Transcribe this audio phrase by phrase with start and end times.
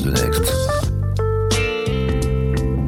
[0.00, 0.42] de Next.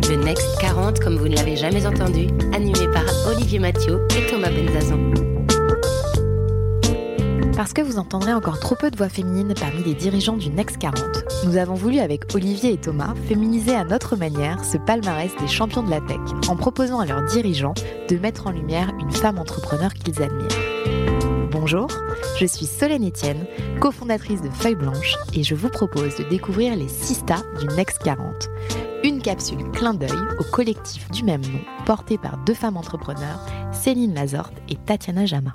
[0.08, 4.48] Le Next 40, comme vous ne l'avez jamais entendu, animé par Olivier Mathieu et Thomas
[4.50, 5.12] Benzazon.
[7.56, 10.78] Parce que vous entendrez encore trop peu de voix féminines parmi les dirigeants du Next
[10.78, 11.04] 40,
[11.44, 15.82] nous avons voulu avec Olivier et Thomas féminiser à notre manière ce palmarès des champions
[15.82, 17.74] de la tech en proposant à leurs dirigeants
[18.08, 20.63] de mettre en lumière une femme entrepreneur qu'ils admirent.
[21.66, 21.88] Bonjour,
[22.38, 23.46] je suis Solène Etienne,
[23.80, 28.02] cofondatrice de Feuille Blanche et je vous propose de découvrir les 6 stars du Next
[28.02, 28.50] 40.
[29.02, 33.40] Une capsule clin d'œil au collectif du même nom porté par deux femmes entrepreneurs,
[33.72, 35.54] Céline Lazorte et Tatiana Jama.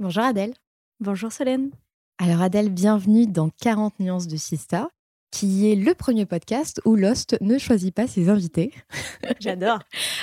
[0.00, 0.54] Bonjour Adèle.
[1.00, 1.70] Bonjour Solène.
[2.16, 4.88] Alors Adèle, bienvenue dans 40 nuances de Sista,
[5.34, 8.72] qui est le premier podcast où Lost ne choisit pas ses invités.
[9.40, 9.80] J'adore.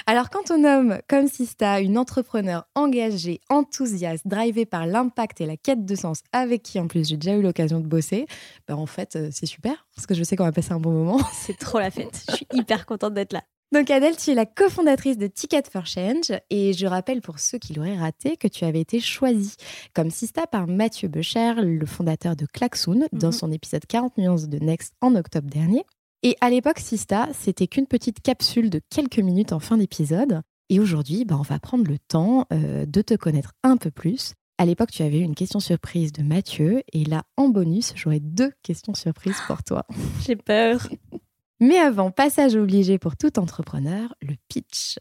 [0.08, 5.58] Alors quand on nomme comme Sista une entrepreneur engagée, enthousiaste, drivée par l'impact et la
[5.58, 8.26] quête de sens, avec qui en plus j'ai déjà eu l'occasion de bosser,
[8.70, 10.92] ben en fait euh, c'est super, parce que je sais qu'on va passer un bon
[10.92, 11.20] moment.
[11.34, 12.24] C'est trop la fête.
[12.30, 13.44] Je suis hyper contente d'être là.
[13.74, 17.58] Donc Adèle, tu es la cofondatrice de Ticket for Change et je rappelle pour ceux
[17.58, 19.56] qui l'auraient raté que tu avais été choisie
[19.94, 23.32] comme Sista par Mathieu Becher, le fondateur de Klaxoon, dans Mhm.
[23.32, 25.86] son épisode 40 nuances de Next en octobre dernier.
[26.22, 30.42] Et à l'époque, Sista, c'était qu'une petite capsule de quelques minutes en fin d'épisode.
[30.70, 34.34] Et aujourd'hui, bah, on va prendre le temps euh, de te connaître un peu plus.
[34.58, 38.20] À l'époque, tu avais eu une question surprise de Mathieu et là, en bonus, j'aurai
[38.20, 39.86] deux questions surprises pour toi.
[40.26, 40.90] J'ai peur.
[41.64, 44.98] Mais avant, passage obligé pour tout entrepreneur, le pitch.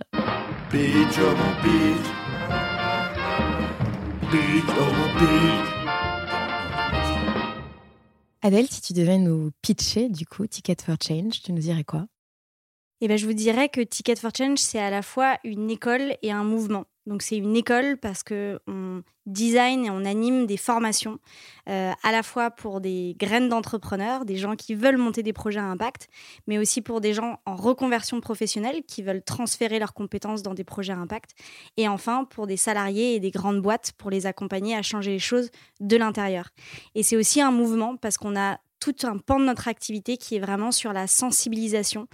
[0.69, 2.07] Pitch, oh mon pitch.
[4.31, 5.71] Pitch, oh mon pitch.
[8.43, 12.05] Adèle, si tu devais nous pitcher, du coup, Ticket for Change, tu nous dirais quoi?
[13.03, 16.17] Eh ben, je vous dirais que Ticket for Change, c'est à la fois une école
[16.23, 16.85] et un mouvement.
[17.07, 21.19] Donc, c'est une école parce que on design et on anime des formations,
[21.69, 25.61] euh, à la fois pour des graines d'entrepreneurs, des gens qui veulent monter des projets
[25.61, 26.09] à impact,
[26.47, 30.65] mais aussi pour des gens en reconversion professionnelle qui veulent transférer leurs compétences dans des
[30.65, 31.31] projets à impact.
[31.79, 35.19] Et enfin, pour des salariés et des grandes boîtes pour les accompagner à changer les
[35.19, 36.51] choses de l'intérieur.
[36.95, 40.37] Et c'est aussi un mouvement parce qu'on a tout un pan de notre activité qui
[40.37, 42.09] est vraiment sur la sensibilisation,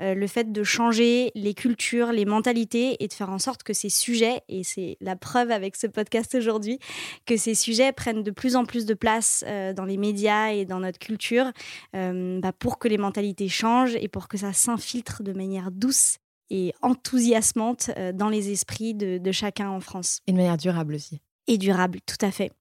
[0.00, 3.72] euh, le fait de changer les cultures, les mentalités et de faire en sorte que
[3.72, 6.78] ces sujets, et c'est la preuve avec ce podcast aujourd'hui,
[7.26, 10.64] que ces sujets prennent de plus en plus de place euh, dans les médias et
[10.64, 11.52] dans notre culture
[11.94, 16.16] euh, bah, pour que les mentalités changent et pour que ça s'infiltre de manière douce
[16.48, 20.20] et enthousiasmante dans les esprits de, de chacun en France.
[20.28, 21.20] Et de manière durable aussi.
[21.48, 22.52] Et durable, tout à fait.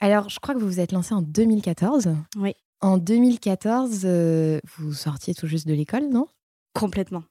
[0.00, 2.14] Alors, je crois que vous vous êtes lancé en 2014.
[2.36, 2.54] Oui.
[2.80, 6.26] En 2014, euh, vous sortiez tout juste de l'école, non?
[6.74, 7.24] Complètement.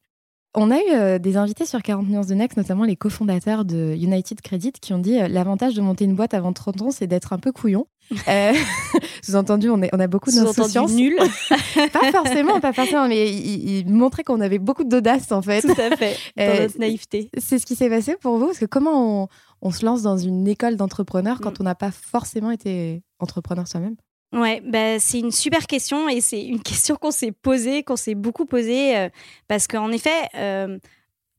[0.60, 3.94] On a eu euh, des invités sur 40 nuances de Next, notamment les cofondateurs de
[3.96, 7.06] United Credit, qui ont dit euh, l'avantage de monter une boîte avant 30 ans, c'est
[7.06, 7.86] d'être un peu couillon.
[8.30, 8.54] Euh,
[9.22, 10.94] Sous-entendu, on, a beaucoup d'insouciance.
[10.94, 11.18] Nul.
[11.92, 15.60] Pas forcément, pas forcément, mais ils il montraient qu'on avait beaucoup d'audace, en fait.
[15.62, 17.30] Tout à fait, dans notre naïveté.
[17.38, 18.46] C'est ce qui s'est passé pour vous?
[18.46, 19.28] Parce que comment on,
[19.62, 21.62] on se lance dans une école d'entrepreneur quand Mm.
[21.62, 23.98] on n'a pas forcément été entrepreneur soi-même?
[24.38, 28.16] Ouais, bah, c'est une super question et c'est une question qu'on s'est posée, qu'on s'est
[28.16, 29.10] beaucoup posée, euh,
[29.48, 30.78] parce qu'en effet, euh,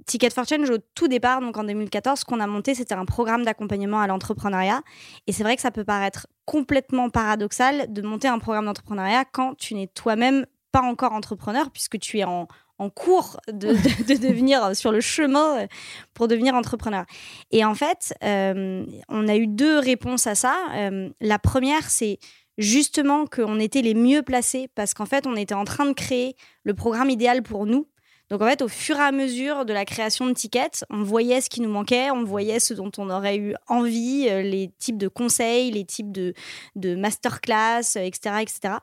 [0.06, 3.04] Ticket for Change, au tout départ, donc en 2014, ce qu'on a monté, c'était un
[3.04, 4.82] programme d'accompagnement à l'entrepreneuriat.
[5.26, 9.54] Et c'est vrai que ça peut paraître complètement paradoxal de monter un programme d'entrepreneuriat quand
[9.56, 12.48] tu n'es toi-même pas encore entrepreneur, puisque tu es en,
[12.78, 13.75] en cours de, de-
[14.15, 15.66] de devenir sur le chemin euh,
[16.15, 17.04] pour devenir entrepreneur.
[17.53, 20.56] Et en fait, euh, on a eu deux réponses à ça.
[20.75, 22.19] Euh, la première, c'est
[22.59, 26.37] justement qu'on était les mieux placés parce qu'en fait, on était en train de créer
[26.65, 27.87] le programme idéal pour nous.
[28.31, 31.41] Donc en fait, au fur et à mesure de la création de tickets, on voyait
[31.41, 34.99] ce qui nous manquait, on voyait ce dont on aurait eu envie, euh, les types
[34.99, 36.35] de conseils, les types de,
[36.77, 38.37] de masterclass, euh, etc.
[38.43, 38.75] etc.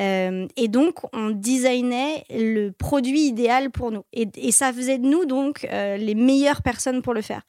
[0.00, 4.02] Euh, et donc, on designait le produit idéal pour nous.
[4.12, 7.42] Et, ça faisait de nous donc les meilleures personnes pour le faire.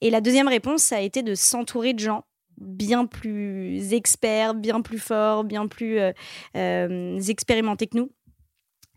[0.00, 2.24] Et la deuxième réponse, ça a été de s'entourer de gens
[2.58, 6.12] bien plus experts, bien plus forts, bien plus euh,
[6.56, 8.10] euh, expérimentés que nous.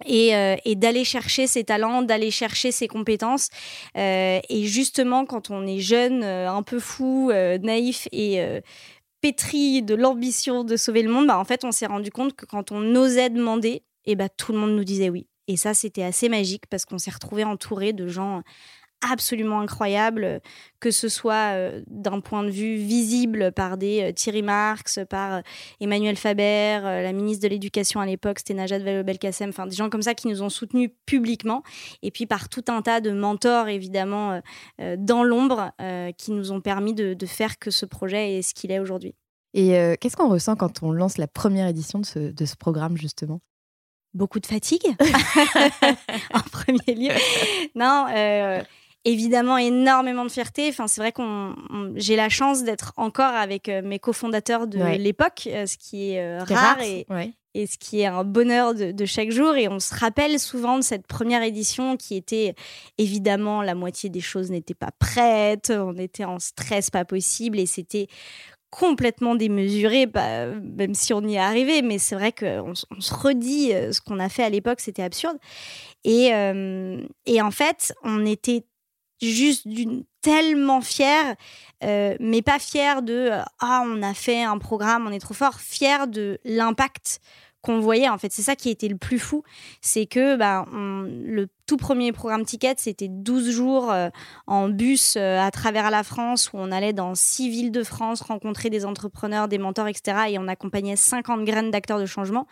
[0.06, 3.50] Et, euh, d'aller chercher ses talents, d'aller chercher ses compétences.
[3.96, 8.44] Et justement, quand on est jeune, un peu fou, naïf et
[9.22, 12.46] pétri de l'ambition de sauver le monde, bah, en fait, on s'est rendu compte que
[12.46, 15.28] quand on osait demander, et bah, tout le monde nous disait oui.
[15.48, 18.42] Et ça, c'était assez magique parce qu'on s'est retrouvé entouré de gens
[19.12, 20.42] absolument incroyables,
[20.80, 25.34] que ce soit euh, d'un point de vue visible par des euh, Thierry Marx, par
[25.34, 25.42] euh,
[25.80, 30.02] Emmanuel Faber, la ministre de l'Éducation à l'époque, c'était Najat Vallaud-Belkacem, enfin des gens comme
[30.02, 31.64] ça qui nous ont soutenus publiquement,
[32.02, 34.42] et puis par tout un tas de mentors évidemment
[34.98, 35.72] dans l'ombre
[36.18, 39.16] qui nous ont permis de, de faire que ce projet est ce qu'il est aujourd'hui.
[39.54, 39.70] Et
[40.00, 43.42] qu'est-ce qu'on ressent quand on lance la première édition de ce, de ce programme, justement?
[44.14, 44.96] Beaucoup de fatigue
[46.34, 47.14] en premier lieu.
[47.76, 48.06] Non,
[49.06, 50.68] évidemment énormément de fierté.
[50.70, 51.56] Enfin, c'est vrai qu'on
[51.96, 56.40] j'ai la chance d'être encore avec euh, mes cofondateurs de l'époque, euh, ce qui est
[56.40, 57.06] rare, et,
[57.54, 59.56] et, ce qui est un bonheur de, de, chaque jour.
[59.56, 62.56] Et on se rappelle souvent de cette première édition qui était
[62.98, 67.66] évidemment la moitié des choses n'étaient pas prêtes, on était en stress pas possible et
[67.66, 68.08] c'était
[68.76, 73.14] complètement démesuré, bah, même si on y est arrivé, mais c'est vrai qu'on on se
[73.14, 75.38] redit euh, ce qu'on a fait à l'époque, c'était absurde.
[76.04, 78.66] Et, euh, et en fait, on était
[79.22, 81.36] juste d'une tellement fiers,
[81.84, 83.30] euh, mais pas fiers de
[83.60, 87.20] ah on a fait un programme, on est trop fort, fiers de l'impact
[87.66, 88.10] qu'on voyait.
[88.10, 89.44] En fait, c'est ça qui était le plus fou.
[89.82, 94.10] C'est que bah, le tout premier programme Ticket, c'était 12 jours euh,
[94.46, 98.22] en bus euh, à travers la France où on allait dans six villes de France
[98.22, 100.18] rencontrer des entrepreneurs, des mentors, etc.
[100.30, 102.46] Et on accompagnait 50 graines d'acteurs de changement.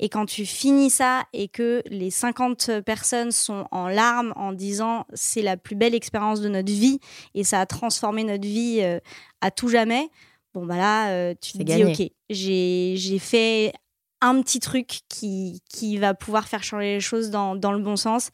[0.00, 5.06] Et quand tu finis ça et que les 50 personnes sont en larmes en disant
[5.14, 6.98] c'est la plus belle expérience de notre vie
[7.34, 8.98] et ça a transformé notre vie euh,
[9.40, 10.10] à tout jamais,
[10.52, 13.72] bon bah là, tu te dis ok, j'ai fait
[14.20, 17.96] un petit truc qui, qui va pouvoir faire changer les choses dans, dans le bon
[17.96, 18.30] sens.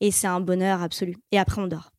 [0.00, 1.16] Et c'est un bonheur absolu.
[1.32, 1.90] Et après, on dort.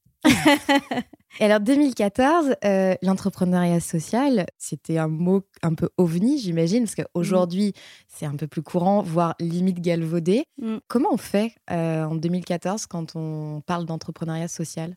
[1.39, 7.73] Et alors 2014, euh, l'entrepreneuriat social, c'était un mot un peu ovni, j'imagine, parce qu'aujourd'hui,
[8.07, 10.45] c'est un peu plus courant, voire limite galvaudé.
[10.61, 10.77] Mm.
[10.87, 14.95] Comment on fait euh, en 2014 quand on parle d'entrepreneuriat social?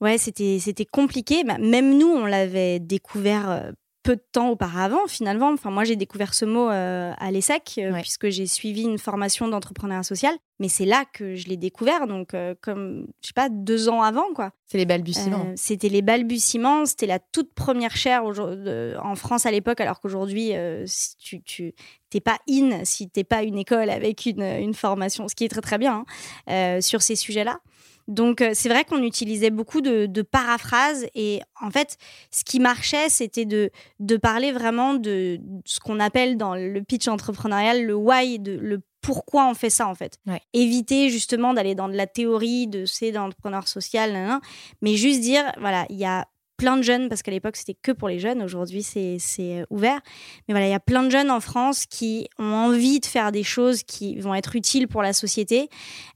[0.00, 1.42] Ouais, c'était compliqué.
[1.44, 5.50] Bah, même nous, on l'avait découvert euh, peu de temps auparavant, finalement.
[5.52, 9.48] Enfin, moi, j'ai découvert ce mot euh, à l'ESSEC, euh, puisque j'ai suivi une formation
[9.48, 10.34] d'entrepreneuriat social.
[10.58, 14.02] Mais c'est là que je l'ai découvert, donc euh, comme, je sais pas, deux ans
[14.02, 14.52] avant, quoi.
[14.66, 15.52] C'est les balbutiements.
[15.56, 20.52] c'était les balbutiements, c'était la toute première chaire en France à l'époque, alors qu'aujourd'hui,
[20.86, 21.74] si tu, tu
[22.10, 25.48] t'es pas in si t'es pas une école avec une, une, formation, ce qui est
[25.48, 26.04] très très bien,
[26.46, 27.60] hein, sur ces sujets-là.
[28.08, 31.06] Donc, euh, c'est vrai qu'on utilisait beaucoup de, paraphrases.
[31.14, 31.96] Et en fait,
[32.30, 33.70] ce qui marchait, c'était de,
[34.16, 39.48] parler vraiment de ce qu'on appelle dans le pitch entrepreneurial le why, de, le pourquoi
[39.48, 40.18] on fait ça, en fait.
[40.52, 44.40] Éviter justement d'aller dans de la théorie de c'est d'entrepreneur social,
[44.80, 46.28] mais juste dire voilà, il y a
[46.62, 50.00] plein de jeunes, parce qu'à l'époque c'était que pour les jeunes, aujourd'hui c'est euh, ouvert.
[50.46, 53.32] Mais voilà, il y a plein de jeunes en France qui ont envie de faire
[53.32, 55.68] des choses qui vont être utiles pour la société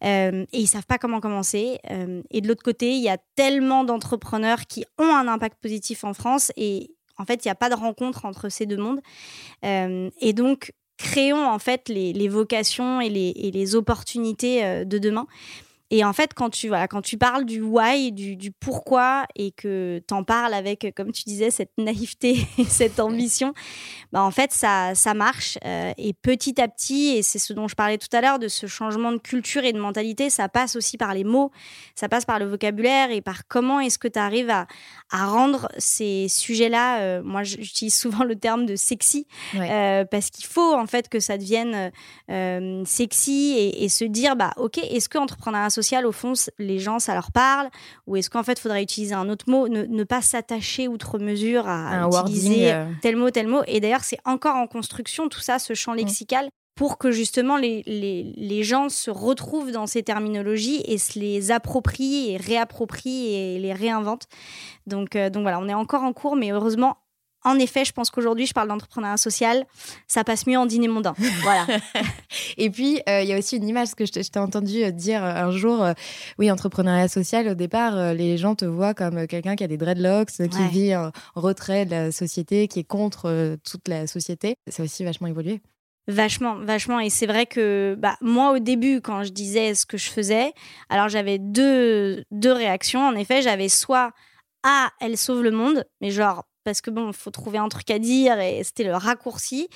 [0.05, 1.81] euh, et ils savent pas comment commencer.
[1.91, 6.05] Euh, et de l'autre côté, il y a tellement d'entrepreneurs qui ont un impact positif
[6.05, 9.01] en France et en fait, il n'y a pas de rencontre entre ces deux mondes.
[9.65, 15.27] et donc, créons en fait les, vocations et les, et les opportunités de demain.
[15.91, 19.53] Et en fait, quand tu, voilà, quand tu parles du why, du, du pourquoi, et
[19.53, 23.55] que tu en parles avec, comme tu disais, cette naïveté et cette ambition,
[24.13, 25.59] bah en fait, ça, ça marche.
[25.65, 28.49] Euh, et petit à petit, et c'est ce dont je parlais tout à l'heure, de
[28.49, 31.53] ce changement de culture et de mentalité, ça passe aussi par les mots,
[31.95, 34.67] ça passe par le vocabulaire et par comment est-ce que tu arrives à,
[35.11, 40.47] à, rendre ces sujets-là, euh, moi j'utilise souvent le terme de sexy, euh, parce qu'il
[40.47, 41.93] faut en fait que ça devienne
[42.85, 46.79] sexy et, et, se dire, bah ok, est-ce que entreprendre un social, au fond, les
[46.79, 47.69] gens, ça leur parle?
[48.07, 51.69] Ou est-ce qu'en fait, il faudrait utiliser un autre mot, ne, pas s'attacher outre mesure
[51.69, 52.87] à utiliser euh.
[53.03, 53.63] tel mot, tel mot?
[53.67, 55.99] Et d'ailleurs, c'est encore en construction, tout ça, ce champ mm.
[55.99, 56.49] lexical.
[56.75, 62.33] pour que justement les, les, gens se retrouvent dans ces terminologies et se les approprient
[62.33, 64.29] et réapproprient et les réinventent.
[64.87, 66.99] Donc, euh, donc voilà, on est encore en cours, mais heureusement,
[67.47, 69.65] en effet, je pense qu'aujourd'hui, je parle d'entrepreneuriat social,
[70.09, 71.15] ça passe mieux en dîner mondain.
[71.43, 71.65] Voilà.
[72.57, 75.25] et puis, euh, il y a aussi une image que je t'ai entendu euh, dire
[75.25, 75.87] euh, un jour,
[76.39, 80.31] oui, entrepreneuriat social, au départ, les gens te voient comme quelqu'un qui a des dreadlocks,
[80.31, 84.57] qui vit en retrait de la société, qui est contre toute la société.
[84.69, 85.61] Ça a aussi vachement évolué.
[86.09, 86.99] Vachement, vachement.
[86.99, 90.53] Et c'est vrai que bah, moi, au début, quand je disais ce que je faisais,
[90.89, 93.07] alors j'avais deux, deux réactions.
[93.07, 94.13] En effet, j'avais soit
[94.65, 97.89] Ah, elle sauve le monde, mais genre parce que bon, il faut trouver un truc
[97.93, 99.69] à dire et c'était le raccourci.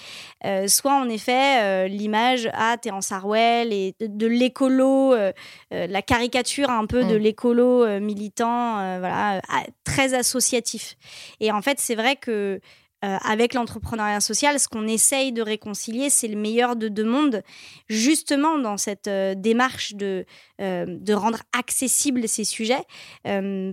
[0.45, 5.33] Euh, soit en effet euh, l'image ah t'es en Sarwell et de, l'écolo, euh,
[5.71, 7.23] la caricature un peu de mm.
[7.23, 9.41] l'écolo militant, voilà,
[9.85, 10.97] très associatif.
[11.39, 12.61] Et en fait c'est vrai que
[13.03, 17.43] euh, avec l'entrepreneuriat social, ce qu'on essaye de réconcilier, c'est le meilleur de deux mondes,
[17.89, 20.27] justement dans cette euh, démarche de,
[20.61, 22.85] euh, de rendre accessibles ces sujets.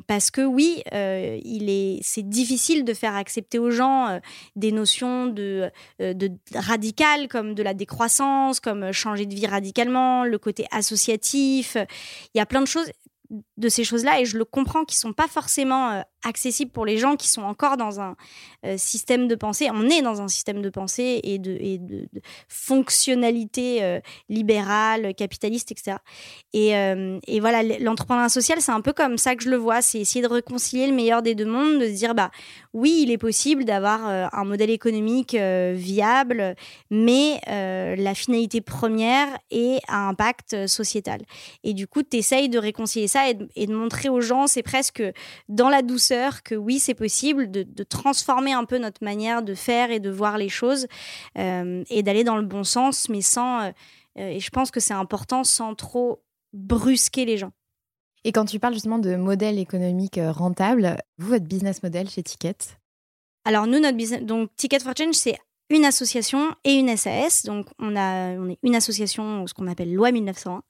[0.07, 4.19] parce que oui, il est, c'est difficile de faire accepter aux gens
[4.55, 5.69] des notions de,
[5.99, 11.75] de radicales comme de la décroissance, comme changer de vie radicalement, le côté associatif.
[12.33, 12.91] Il y a plein de choses
[13.57, 16.97] de ces choses-là et je le comprends qui sont pas forcément euh, accessibles pour les
[16.97, 18.15] gens qui sont encore dans un
[18.65, 19.69] euh, système de pensée.
[19.73, 21.79] On est dans un système de pensée et de, et
[22.47, 25.97] fonctionnalité euh, libérale, capitaliste, etc.
[26.53, 26.71] Et,
[27.27, 29.81] et voilà, l'entrepreneuriat social, c'est un peu comme ça que je le vois.
[29.81, 32.31] C'est essayer de réconcilier le meilleur des deux mondes, de se dire, bah
[32.73, 36.55] oui, il est possible d'avoir un modèle économique viable,
[36.89, 41.21] mais la finalité première est à impact sociétal.
[41.63, 43.33] Et du coup, tu essayes de réconcilier ça et
[43.67, 45.03] de, montrer aux gens, c'est presque
[45.49, 46.06] dans la douceur
[46.43, 50.37] que oui, c'est possible de, transformer un peu notre manière de faire et de voir
[50.37, 50.87] les choses
[51.37, 53.71] euh, et d'aller dans le bon sens, mais sans, euh,
[54.19, 56.21] euh, et je pense que c'est important, sans trop
[56.53, 57.51] brusquer les gens.
[58.23, 62.57] Et quand tu parles justement de modèle économique rentable, vous, votre business model chez Ticket?
[63.45, 65.37] Alors nous, notre business, donc Ticket for Change, c'est
[65.69, 67.43] une association et une SAS.
[67.43, 70.61] Donc, on, a, on est une association, ce qu'on appelle Loi 1901.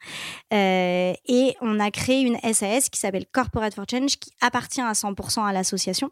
[0.54, 4.94] Euh, et on a créé une SAS qui s'appelle Corporate for Change, qui appartient à
[4.94, 6.12] 100% à l'association.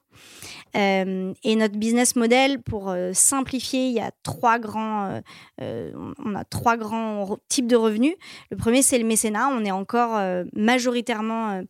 [0.76, 5.22] Euh, et notre business model, pour euh, simplifier, il y a trois grands,
[5.60, 8.16] on a trois grands types de revenus.
[8.52, 9.50] Le premier, c'est le mécénat.
[9.50, 10.20] On est encore
[10.54, 11.64] majoritairement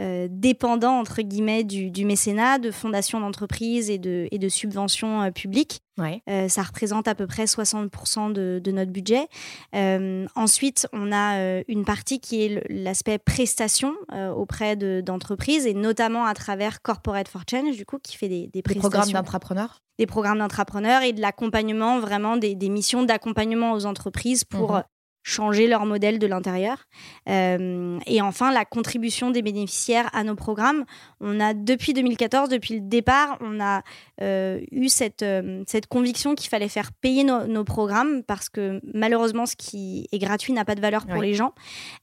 [0.00, 5.30] euh, dépendant, entre guillemets, du, mécénat, de fondations d'entreprises et de, et de subventions euh,
[5.30, 5.80] publiques.
[6.28, 9.28] Euh, ça représente à peu près 60% de, notre budget.
[9.72, 13.94] ensuite, on a une partie qui est l'aspect prestation
[14.36, 18.60] auprès d'entreprises et notamment à travers Corporate for Change, du coup, qui fait des, des,
[18.60, 18.90] prestations.
[18.90, 24.44] Des programmes d'entrepreneurs des programmes d'entrepreneurs et de l'accompagnement, vraiment des, missions d'accompagnement aux entreprises
[24.44, 24.82] pour mhm
[25.26, 26.86] changer leur modèle de l'intérieur.
[27.28, 30.84] Euh, et enfin, la contribution des bénéficiaires à nos programmes.
[31.20, 33.82] On a, depuis 2014, depuis le départ, on a
[34.22, 39.46] euh, eu cette, euh, cette conviction qu'il fallait faire payer nos programmes parce que malheureusement,
[39.46, 41.54] ce qui est gratuit n'a pas de valeur pour les gens.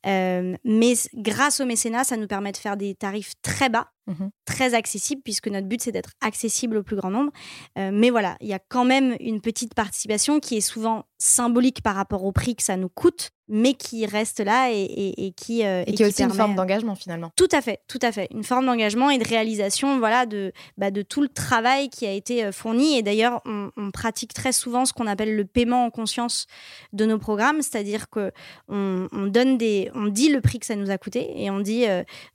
[0.03, 4.73] mais grâce au mécénat, ça nous permet de faire des tarifs très bas Mmh très
[4.73, 7.31] accessible, puisque notre but, c'est d'être accessible au plus grand nombre.
[7.77, 11.81] Euh, mais voilà, il y a quand même une petite participation qui est souvent symbolique
[11.81, 15.83] par rapport au prix que ça nous coûte, mais qui reste là et, qui euh,
[15.85, 17.31] et, qui est aussi une forme d'engagement finalement.
[17.35, 20.91] Tout à fait, tout à fait, une forme d'engagement et de réalisation, voilà, de bah,
[20.91, 22.97] de tout le travail qui a été euh, fourni.
[22.97, 26.47] Et d'ailleurs, on, pratique très souvent ce qu'on appelle le paiement en conscience
[26.93, 28.31] de nos programmes, c'est-à-dire que
[28.69, 31.85] on, donne des, on dit le prix que ça nous a coûté et on dit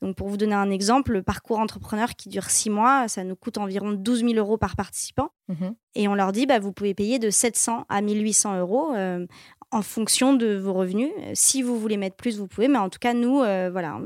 [0.02, 3.34] donc pour vous donner un exemple, le parcours entrepreneur qui dure six mois, ça nous
[3.34, 5.30] coûte environ 12 000 euros par participant.
[5.48, 5.74] Mhm.
[5.94, 9.26] Et on leur dit, bah, vous pouvez payer de 700 à 1800 euros euh,
[9.70, 11.10] en fonction de vos revenus.
[11.34, 14.00] Si vous voulez mettre plus, vous pouvez, mais en tout cas, nous, euh, voilà,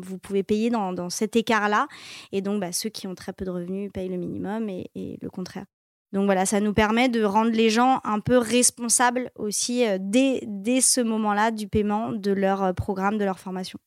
[0.00, 1.88] vous pouvez payer dans, cet écart-là.
[2.32, 5.30] Et donc, bah, ceux qui ont très peu de revenus payent le minimum et, le
[5.30, 5.64] contraire.
[6.12, 10.42] Donc voilà, ça nous permet de rendre les gens un peu responsables aussi euh, dès,
[10.46, 13.78] dès ce moment-là du paiement de leur programme, de leur formation.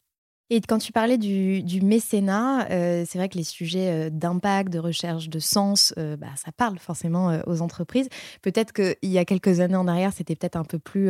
[0.53, 4.79] Et quand tu parlais du, mécénat, euh, c'est vrai que les sujets euh, d'impact, de
[4.79, 8.09] recherche de sens, euh, bah, ça parle forcément aux entreprises.
[8.41, 11.09] Peut-être qu'il y a quelques années en arrière, c'était peut-être un peu plus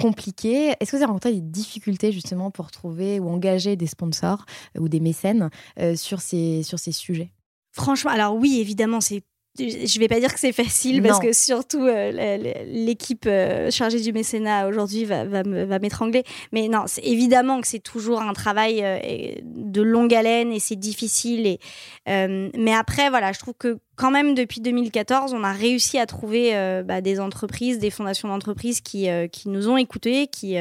[0.00, 0.74] compliqué.
[0.80, 4.46] Est-ce que vous avez rencontré des difficultés justement pour trouver ou engager des sponsors
[4.76, 5.48] ou des mécènes
[5.94, 7.30] sur, ces, sur ces sujets?
[7.70, 9.22] Franchement, alors oui, évidemment, c'est
[9.58, 14.12] je vais pas dire que c'est facile parce que surtout euh, l'équipe euh, chargée du
[14.12, 16.24] mécénat aujourd'hui va, va, m'étrangler.
[16.52, 20.76] Mais non, c'est évidemment que c'est toujours un travail euh, de longue haleine et c'est
[20.76, 21.46] difficile.
[21.46, 21.58] Et,
[22.06, 26.52] mais après, voilà, je trouve que quand même depuis 2014, on a réussi à trouver
[26.84, 30.56] bah, des entreprises, des fondations d'entreprises qui, qui nous ont écoutés, qui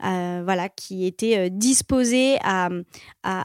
[0.00, 2.70] voilà, qui étaient disposées à,
[3.22, 3.44] à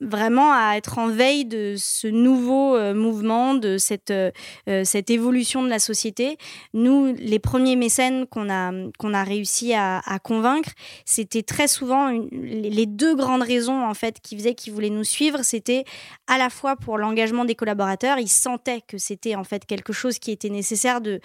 [0.00, 4.30] vraiment à être en veille de ce nouveau euh, mouvement, de cette, euh,
[4.68, 6.36] euh, cette évolution de la société.
[6.74, 10.70] Nous, les premiers mécènes qu'on a, qu'on a réussi à, convaincre,
[11.04, 15.40] c'était très souvent les deux grandes raisons en fait qui faisaient qu'ils voulaient nous suivre.
[15.42, 15.84] C'était
[16.26, 20.18] à la fois pour l'engagement des collaborateurs, ils sentaient que c'était en fait quelque chose
[20.18, 21.20] qui était nécessaire de,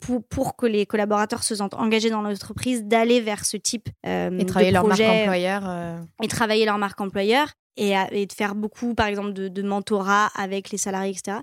[0.00, 4.46] pour, pour que les collaborateurs se sentent engagés dans l'entreprise, d'aller vers ce type et
[4.46, 5.62] travailler leur marque employeur
[6.22, 10.78] et travailler leur marque employeur et, de faire beaucoup, par exemple, de, mentorat avec les
[10.78, 11.38] salariés, etc.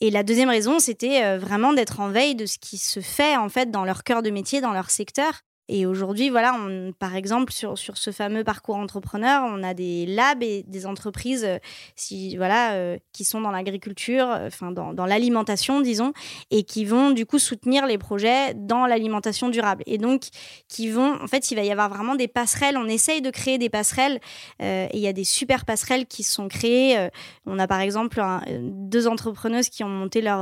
[0.00, 3.36] Et la deuxième raison, c'était euh, vraiment d'être en veille de ce qui se fait,
[3.36, 7.14] en fait, dans leur cœur de métier, dans leur secteur, et aujourd'hui, voilà, on, par
[7.14, 11.58] exemple, sur, sur ce fameux parcours entrepreneur, on a des labs et des entreprises euh,
[11.94, 16.12] si, voilà, euh, qui sont dans l'agriculture, euh, enfin dans, dans l'alimentation, disons,
[16.50, 19.84] et qui vont du coup soutenir les projets dans l'alimentation durable.
[19.86, 20.24] Et donc,
[20.68, 22.76] qui vont, en fait, il va y avoir vraiment des passerelles.
[22.76, 24.20] On essaye de créer des passerelles
[24.60, 27.08] et il y a des super passerelles qui sont créées.
[27.46, 28.22] on a par exemple
[28.60, 30.38] deux entrepreneuses qui ont monté leur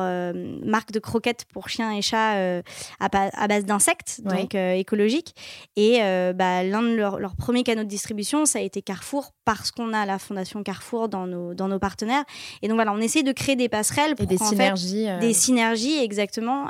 [0.64, 2.60] marque de croquettes pour chiens et chats
[3.00, 5.34] à, à, base d'insectes, donc écologique écologique.
[5.76, 5.98] Et
[6.34, 9.92] bah, l'un de leurs leur premiers canaux de distribution, ça a été Carrefour, parce qu'on
[9.92, 12.24] a la fondation Carrefour dans nos, dans nos partenaires.
[12.62, 15.06] Et donc voilà, on essaie de créer des passerelles pour et des synergies.
[15.20, 16.68] Des synergies, exactement,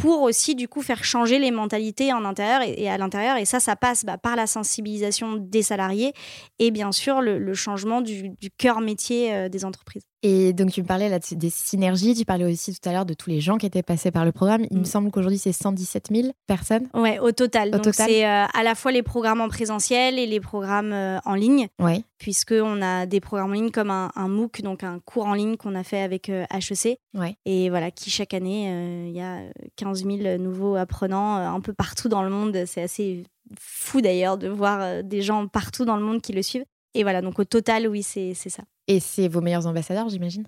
[0.00, 3.36] pour aussi du coup faire changer les mentalités en intérieur et, à l'intérieur.
[3.36, 6.12] Et ça, ça passe bah, par la sensibilisation des salariés
[6.58, 10.02] et bien sûr le, changement du, du cœur métier des entreprises.
[10.22, 13.14] Et donc, tu me parlais là des synergies, tu parlais aussi tout à l'heure de
[13.14, 14.66] tous les gens qui étaient passés par le programme.
[14.70, 14.86] Il me mm.
[14.86, 16.88] semble qu'aujourd'hui, c'est 117 000 personnes.
[16.92, 17.70] Ouais, au total.
[17.70, 21.34] donc, c'est euh, à la fois les programmes en présentiel et les programmes euh, en
[21.34, 21.68] ligne.
[21.78, 22.04] Ouais.
[22.20, 25.74] Puisqu'on a des programmes en ligne comme un, MOOC, donc un cours en ligne qu'on
[25.74, 26.86] a fait avec HEC.
[26.86, 27.34] Euh, ouais.
[27.46, 29.40] Et voilà, qui chaque année, il y a
[29.76, 32.64] 15 000 nouveaux apprenants un peu partout dans le monde.
[32.66, 33.24] C'est assez
[33.58, 36.66] fou d'ailleurs de voir des gens partout dans le monde qui le suivent.
[36.94, 38.64] Et voilà, donc au total, oui, c'est ça.
[38.86, 40.44] Et c'est vos meilleurs ambassadeurs, j'imagine?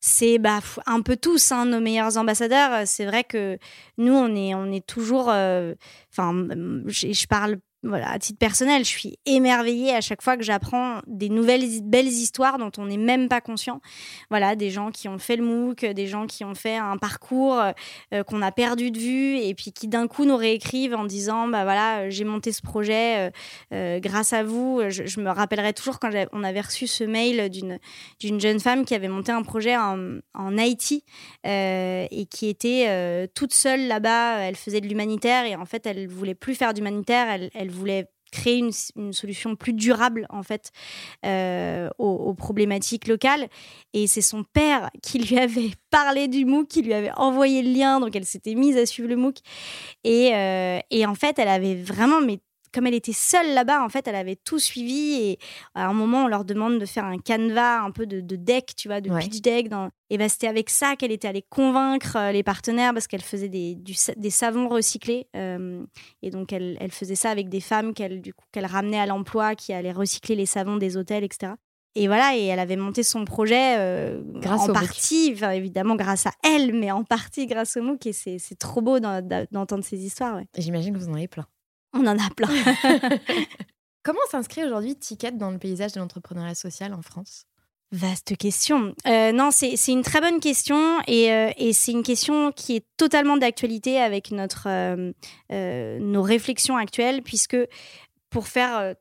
[0.00, 2.86] C'est bah, un peu tous hein, nos meilleurs ambassadeurs.
[2.86, 3.58] C'est vrai que
[3.98, 5.30] nous, on est, on est toujours.
[5.30, 5.74] Euh,
[6.12, 6.32] enfin,
[6.86, 11.28] je parle voilà, à titre personnel, je suis émerveillée à chaque fois que j'apprends des
[11.28, 13.80] nouvelles belles histoires dont on n'est même pas conscient.
[14.30, 17.62] Voilà, des gens qui ont fait le MOOC, des gens qui ont fait un parcours
[18.12, 21.48] euh, qu'on a perdu de vue et puis qui d'un coup nous réécrivent en disant
[21.48, 23.30] bah voilà, j'ai monté ce projet euh,
[23.74, 24.82] euh, grâce à vous.
[24.88, 29.08] Je, me rappellerai toujours quand on avait reçu ce mail d'une jeune femme qui avait
[29.08, 31.04] monté un projet en, en Haïti
[31.44, 34.40] et qui était toute seule là-bas.
[34.40, 37.38] Elle faisait de l'humanitaire et en fait elle voulait plus faire d'humanitaire.
[37.70, 40.70] Voulait créer une, solution plus durable en fait
[41.24, 43.48] euh, aux, problématiques locales.
[43.92, 47.70] Et c'est son père qui lui avait parlé du MOOC qui lui avait envoyé le
[47.70, 48.00] lien.
[48.00, 49.36] Donc elle s'était mise à suivre le MOOC.
[50.04, 52.40] Et, euh, et en fait elle avait vraiment mais
[52.72, 55.14] comme elle était seule là-bas, en fait, elle avait tout suivi.
[55.14, 55.38] Et
[55.74, 58.88] à un moment, on leur demande de faire un canevas, un peu de, deck, tu
[58.88, 59.68] vois, de pitch deck.
[59.68, 59.90] Dans...
[60.10, 63.48] Et bah, c'était avec ça qu'elle était allée convaincre euh, les partenaires parce qu'elle faisait
[63.48, 63.76] des,
[64.16, 65.26] des savons recyclés.
[65.36, 65.84] Euh,
[66.22, 69.72] et donc, elle, elle, faisait ça avec des femmes qu'elle qu'elle ramenait à l'emploi, qui
[69.72, 71.52] allaient recycler les savons des hôtels, etc.
[71.98, 76.32] Et voilà, et elle avait monté son projet euh, grâce en partie, évidemment grâce à
[76.44, 78.06] elle, mais en partie grâce au MOOC.
[78.06, 80.36] Et c'est trop beau d'entendre ces histoires.
[80.36, 80.46] Ouais.
[80.58, 81.46] J'imagine que vous en avez plein.
[81.98, 82.48] On en a plein.
[84.02, 87.46] Comment s'inscrit aujourd'hui Ticket dans le paysage de l'entrepreneuriat social en France?
[87.92, 88.94] Vaste question.
[89.06, 92.84] Euh, non, c'est une très bonne question et, euh, et c'est une question qui est
[92.96, 97.56] totalement d'actualité avec notre, euh, nos réflexions actuelles puisque
[98.28, 98.94] pour faire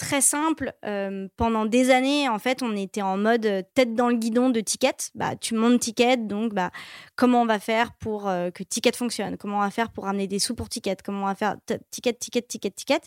[0.00, 0.72] très simple.
[0.86, 4.48] Euh, pendant des années, en fait, on était en mode euh, tête dans le guidon
[4.48, 4.96] de Ticket.
[5.14, 6.70] Bah, tu montes Ticket, donc bah,
[7.16, 9.36] comment on va faire pour euh, que Ticket fonctionne?
[9.36, 10.96] Comment on va faire pour ramener des sous pour Ticket?
[11.04, 11.56] Comment on va faire
[11.90, 13.02] Ticket, Ticket, Ticket, Ticket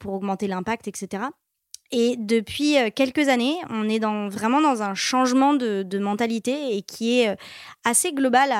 [0.00, 1.22] pour augmenter l'impact, etc.
[1.90, 7.20] Et depuis euh, quelques années, on est vraiment dans un changement de, mentalité et qui
[7.20, 7.36] est euh,
[7.84, 8.50] assez global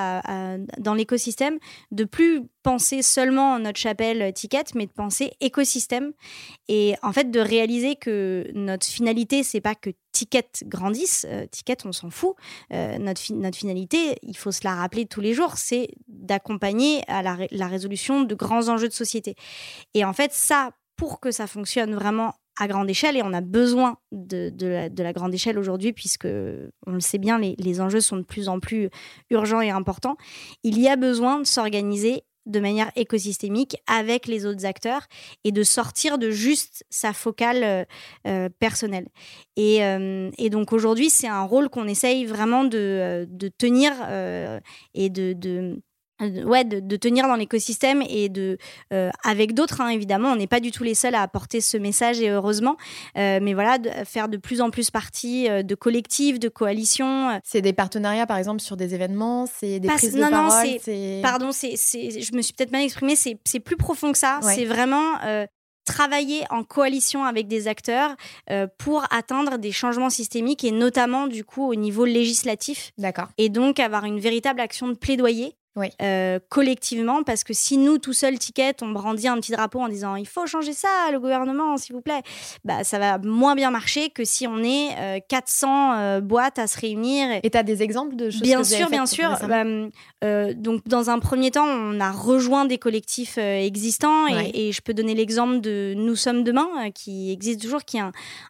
[0.78, 1.58] dans l'écosystème,
[1.90, 6.12] de plus penser seulement notre chapelle euh, ticket, mais de penser écosystème
[6.68, 11.26] et en fait de réaliser que notre finalité, c'est pas que Ticket grandisse.
[11.50, 12.36] ticket, on s'en fout.
[12.70, 18.22] notre, finalité, il faut se la rappeler tous les jours, c'est d'accompagner à la résolution
[18.22, 19.34] de grands enjeux de société.
[19.92, 23.40] Et en fait, ça, pour que ça fonctionne vraiment à grande échelle et on a
[23.40, 24.52] besoin de,
[24.96, 28.60] la, grande échelle aujourd'hui puisque on le sait bien, les, enjeux sont de plus en
[28.60, 28.90] plus
[29.30, 30.16] urgents et importants.
[30.62, 35.06] Il y a besoin de s'organiser de manière écosystémique avec les autres acteurs
[35.44, 37.84] et de sortir de juste sa focale euh,
[38.26, 39.08] euh, personnelle.
[39.56, 43.26] Et, euh, et donc aujourd'hui, c'est un rôle qu'on essaye vraiment de,
[43.58, 43.92] tenir
[44.94, 45.80] et de,
[46.20, 48.58] ouais, de, tenir dans l'écosystème et de
[48.92, 50.30] euh, avec d'autres hein, évidemment.
[50.30, 52.76] On n'est pas du tout les seuls à apporter ce message et heureusement.
[53.16, 57.62] Euh, mais voilà de faire de plus en plus partie de collectifs de coalitions c'est
[57.62, 61.74] des partenariats par exemple sur des événements c'est des prises de parole c'est pardon c'est
[61.76, 64.40] je me suis peut-être mal exprimée c'est plus profond que ça.
[64.42, 65.18] C'est vraiment
[65.84, 68.16] travailler en coalition avec des acteurs
[68.78, 72.92] pour atteindre des changements systémiques et notamment du coup au niveau législatif.
[72.98, 73.28] D'accord.
[73.38, 75.88] Et donc avoir une véritable action de plaidoyer oui.
[76.02, 79.88] Euh, collectivement, parce que si nous, tout seuls, ticket, on brandit un petit drapeau en
[79.88, 82.22] disant il faut changer ça, le gouvernement, s'il vous plaît,
[82.64, 86.68] bah, ça va moins bien marcher que si on est 400 euh, euh, boîtes à
[86.68, 87.40] se réunir.
[87.42, 89.36] Et tu as des exemples de choses Bien que sûr, bien sûr.
[89.48, 89.64] Bah,
[90.54, 95.14] donc, dans un premier temps, on a rejoint des collectifs existants et, je peux donner
[95.14, 98.02] l'exemple de Nous sommes demain, qui existe toujours, qui est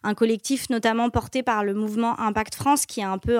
[0.03, 3.37] un, collectif notamment porté par le mouvement Impact France, qui est un peu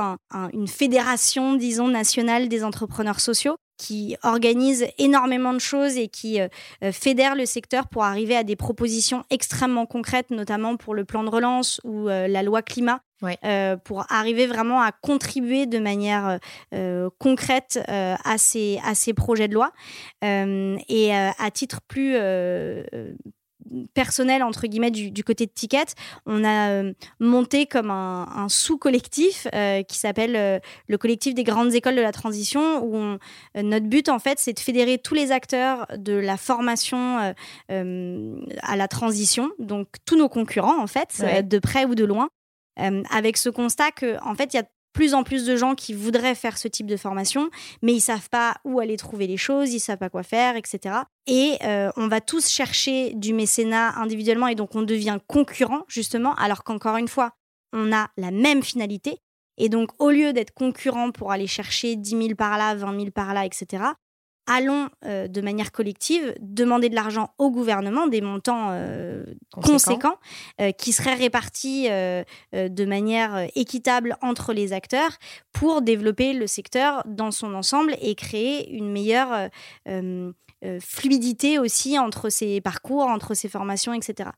[0.54, 6.47] une fédération, disons, nationale des entrepreneurs sociaux qui organise énormément de choses et qui euh,
[6.83, 11.23] euh, fédère le secteur pour arriver à des propositions extrêmement concrètes, notamment pour le plan
[11.23, 13.01] de relance ou euh, la loi climat,
[13.43, 16.39] euh, pour arriver vraiment à contribuer de manière
[17.17, 19.71] concrète à, ces, à ces projets de loi.
[20.21, 22.15] et à titre plus
[23.93, 25.86] personnel entre guillemets du, côté de Ticket,
[26.25, 31.73] on a euh, monté comme un, sous-collectif euh, qui s'appelle euh, le collectif des grandes
[31.73, 33.17] écoles de la transition où
[33.56, 37.34] notre but en fait c'est de fédérer tous les acteurs de la formation
[37.69, 42.30] à la transition, donc tous nos concurrents en fait, de près ou de loin.
[42.78, 45.93] avec ce constat que en fait il y a plus en plus de gens qui
[45.93, 47.51] voudraient faire ce type de formation,
[47.84, 50.95] mais ils savent pas où aller trouver les choses, ils savent pas quoi faire, etc.
[51.27, 56.34] Et euh, on va tous chercher du mécénat individuellement et donc on devient concurrent justement,
[56.36, 57.34] alors qu'encore une fois,
[57.73, 59.19] on a la même finalité.
[59.58, 63.12] Et donc, au lieu d'être concurrent pour aller chercher 10 000 par là, 20 000
[63.12, 63.84] par là, etc.,
[64.47, 70.17] allons euh, de manière collective demander de l'argent au gouvernement, des montants euh, conséquents,
[70.62, 75.12] euh, qui seraient répartis de manière équitable entre les acteurs
[75.51, 79.49] pour développer le secteur dans son ensemble et créer une meilleure
[80.79, 84.29] fluidité aussi entre ces parcours, entre ces formations, etc.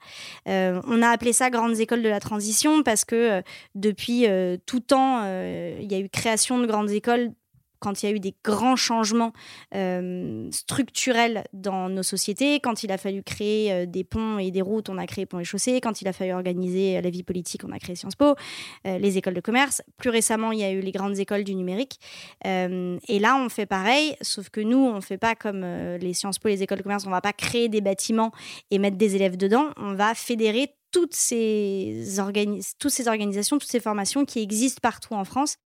[0.45, 3.41] on a appelé ça grandes écoles de la transition parce que
[3.75, 4.25] depuis
[4.65, 7.31] tout temps, il y a eu création de grandes écoles
[7.79, 9.33] quand il y a eu des grands changements
[9.75, 14.61] euh, structurels dans nos sociétés, quand il a fallu créer euh, des ponts et des
[14.61, 17.63] routes, on a créé Ponts et Chaussées, quand il a fallu organiser la vie politique,
[17.63, 18.35] on a créé Sciences Po,
[18.85, 19.81] euh, les écoles de commerce.
[19.97, 21.99] Plus récemment, il y a eu les grandes écoles du numérique.
[22.45, 25.61] et là, on fait pareil, sauf que nous, on ne fait pas comme
[25.97, 28.31] les Sciences Po, les écoles de commerce, on ne va pas créer des bâtiments
[28.71, 34.39] et mettre des élèves dedans, on va fédérer toutes ces organisations, toutes ces formations qui
[34.39, 35.57] existent partout en France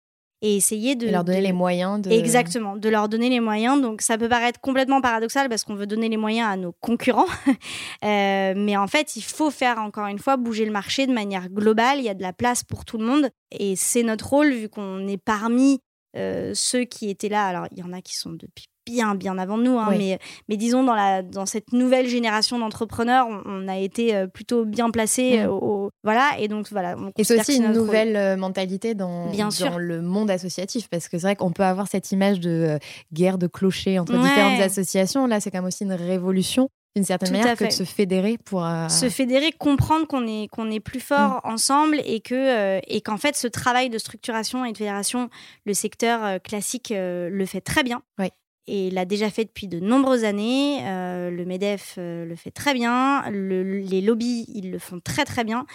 [0.42, 3.82] et essayer de leur donner les moyens de exactement de leur donner les moyens.
[3.82, 7.28] Donc ça peut paraître complètement paradoxal parce qu'on veut donner les moyens à nos concurrents.
[8.04, 11.50] Euh, mais en fait il faut faire encore une fois bouger le marché de manière
[11.50, 12.00] globale.
[12.00, 13.30] Il y a de la place pour tout le monde.
[13.52, 15.82] Et c'est notre rôle vu qu'on est parmi
[16.18, 17.46] euh, ceux qui étaient là.
[17.46, 19.78] Alors il y en a qui sont depuis bien, bien avant nous.
[19.78, 24.28] Hein, mais, mais disons, dans, la, dans cette nouvelle génération d'entrepreneurs, on, a été euh,
[24.28, 25.44] plutôt bien placés.
[25.44, 25.50] Mm.
[25.50, 26.96] Au, voilà, et donc voilà.
[27.18, 31.28] Et c'est aussi une nouvelle euh, mentalité dans, dans le monde associatif, parce que c'est
[31.28, 32.78] vrai qu'on peut avoir cette image de euh,
[33.14, 35.28] guerre de clochers entre différentes associations.
[35.28, 38.68] Là, c'est quand même aussi une révolution d'une certaine manière que de se fédérer pour
[38.90, 41.50] se fédérer comprendre qu'on est qu'on est plus fort mm.
[41.50, 45.30] ensemble et que et qu'en fait ce travail de structuration et de fédération
[45.66, 48.28] le secteur classique le fait très bien oui
[48.68, 50.80] et l'a déjà fait depuis de nombreuses années.
[50.84, 53.24] Euh, le MEDEF euh, le fait très bien.
[53.30, 55.66] les lobbies, ils le font très très bien.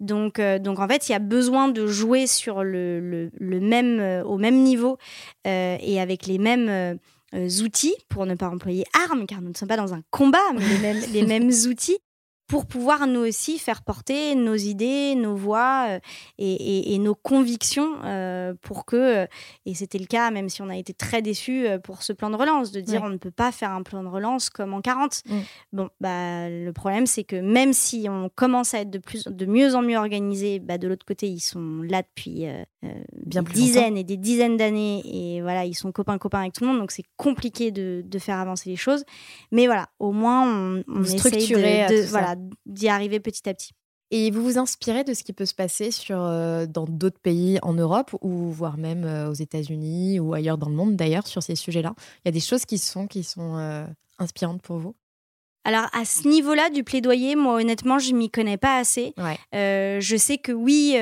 [0.00, 4.22] Donc, euh, donc en fait, il y a besoin de jouer sur le, le, même,
[4.26, 4.98] au même niveau
[5.44, 6.98] et avec les mêmes
[7.34, 10.66] outils, pour ne pas employer armes, car nous ne sommes pas dans un combat, mais
[10.68, 11.98] les mêmes, les mêmes outils
[12.52, 16.00] pour pouvoir nous aussi faire porter nos idées, nos voix euh,
[16.36, 19.26] et, nos convictions euh, pour que, euh,
[19.64, 22.36] et c'était le cas même si on a été très déçus pour ce plan de
[22.36, 25.22] relance, de dire on ne peut pas faire un plan de relance comme en 40.
[25.24, 25.38] Mm.
[25.72, 29.46] Bon, bah, le problème c'est que même si on commence à être de, plus, de
[29.46, 32.48] mieux en mieux organisé, bah, de l'autre côté ils sont là depuis
[33.14, 36.70] Bien des dizaines et des dizaines d'années et voilà, ils sont copains-copains avec tout le
[36.70, 39.04] monde, donc c'est compliqué de, de, faire avancer les choses.
[39.52, 42.34] Mais voilà, au moins on, on essaye de, voilà,
[42.66, 43.72] d'y arriver petit à petit.
[44.14, 47.58] Et vous vous inspirez de ce qui peut se passer sur, euh, dans d'autres pays
[47.62, 51.42] en Europe ou voire même euh, aux États-Unis ou ailleurs dans le monde d'ailleurs sur
[51.42, 51.94] ces sujets-là?
[52.18, 53.86] Il y a des choses qui sont, qui sont euh,
[54.18, 54.94] inspirantes pour vous?
[55.64, 59.14] Alors à ce niveau-là du plaidoyer, moi honnêtement, je m'y connais pas assez.
[59.52, 60.96] je sais que oui,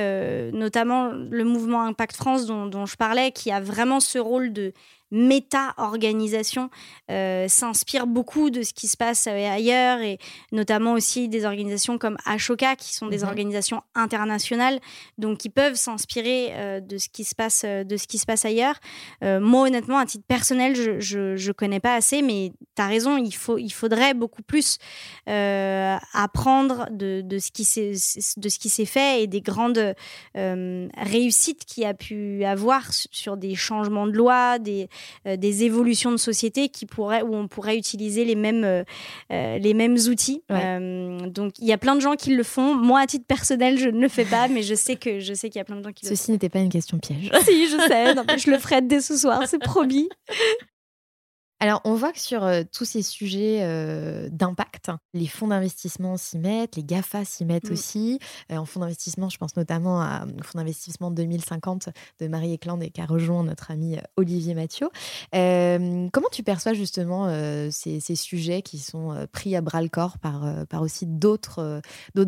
[0.53, 4.73] notamment le mouvement Impact France dont, dont, je parlais, qui a vraiment ce rôle de
[5.11, 6.71] méta-organisation
[7.11, 10.19] euh, s'inspire beaucoup de ce qui se passe euh, ailleurs et
[10.53, 13.29] notamment aussi des organisations comme Ashoka qui sont des mhm.
[13.29, 14.81] organisations internationales
[15.19, 18.45] donc qui peuvent s'inspirer euh, de ce qui se passe de ce qui se passe
[18.45, 18.77] ailleurs.
[19.23, 21.01] moi honnêtement à titre personnel je,
[21.37, 24.79] je, connais pas assez mais tu as raison il faut il faudrait beaucoup plus
[25.27, 27.93] apprendre de, de, ce qui s'est
[28.37, 29.95] de ce qui s'est fait et des grandes
[30.35, 34.87] réussites qu'il a pu avoir sur des changements de loi des euh,
[35.25, 38.85] des évolutions de société qui pourraient, où on pourrait utiliser les mêmes, euh,
[39.33, 40.43] euh, les mêmes outils.
[40.49, 42.75] donc il y a plein de gens qui le font.
[42.75, 45.49] Moi, à titre personnel, je ne le fais pas, mais je sais que je sais
[45.51, 46.17] qu'il y a plein de gens qui le font.
[46.17, 47.31] Ceci n'était pas une question piège.
[47.45, 48.39] si, je sais.
[48.39, 50.09] je le ferai dès ce soir, c'est promis.
[51.63, 56.39] Alors, on voit que sur euh, tous ces sujets euh, d'impact, les fonds d'investissement s'y
[56.39, 57.73] mettent, les GAFA s'y mettent mmh.
[57.75, 58.19] aussi.
[58.51, 62.89] Euh, en fonds d'investissement, je pense notamment au fonds d'investissement 2050 de Marie Eklund et
[62.91, 64.89] qui a rejoint notre ami Olivier Mathieu.
[65.33, 67.29] comment tu perçois justement
[67.71, 71.83] ces, sujets qui sont pris à bras le corps par, par aussi d'autres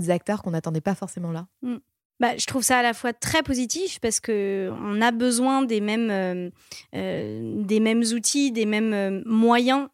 [0.08, 1.46] acteurs qu'on n'attendait pas forcément là?
[1.62, 1.76] Mmh.
[2.22, 5.80] Bah, je trouve ça à la fois très positif parce que on a besoin des
[5.80, 6.50] mêmes, euh,
[6.94, 9.88] euh, des mêmes outils, des mêmes euh, moyens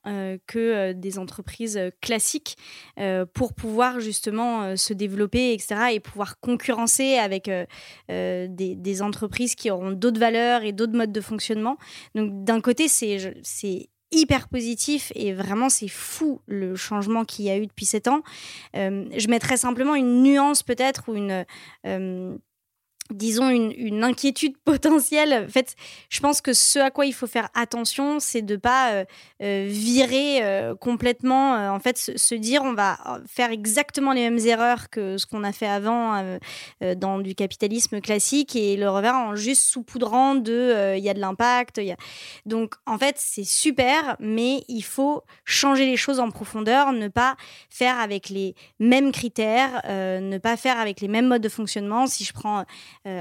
[0.46, 2.58] que des entreprises classiques
[3.32, 5.92] pour pouvoir justement se développer, etc.
[5.92, 7.50] et pouvoir concurrencer avec
[8.08, 11.78] des, des, entreprises qui auront d'autres valeurs et d'autres modes de fonctionnement.
[12.14, 17.59] Donc d'un côté, c'est hyper positif et vraiment c'est fou le changement qu'il y a
[17.59, 18.23] eu depuis sept ans.
[18.77, 21.44] Euh, je mettrais simplement une nuance peut-être ou une
[21.87, 22.37] euh,
[23.11, 25.47] disons, une, inquiétude potentielle.
[25.49, 25.75] En fait,
[26.09, 29.05] je pense que ce à quoi il faut faire attention, c'est de pas euh,
[29.42, 34.90] euh, virer euh, complètement, en fait, se, dire on va faire exactement les mêmes erreurs
[34.90, 36.38] que ce qu'on a fait avant
[36.97, 41.18] dans du capitalisme classique et le revers en juste soupoudrant de il y a de
[41.18, 41.81] l'impact.
[42.47, 47.37] Donc, en fait, c'est super, mais il faut changer les choses en profondeur, ne pas
[47.71, 52.07] faire avec les mêmes critères, ne pas faire avec les mêmes modes de fonctionnement.
[52.07, 52.64] Si je prends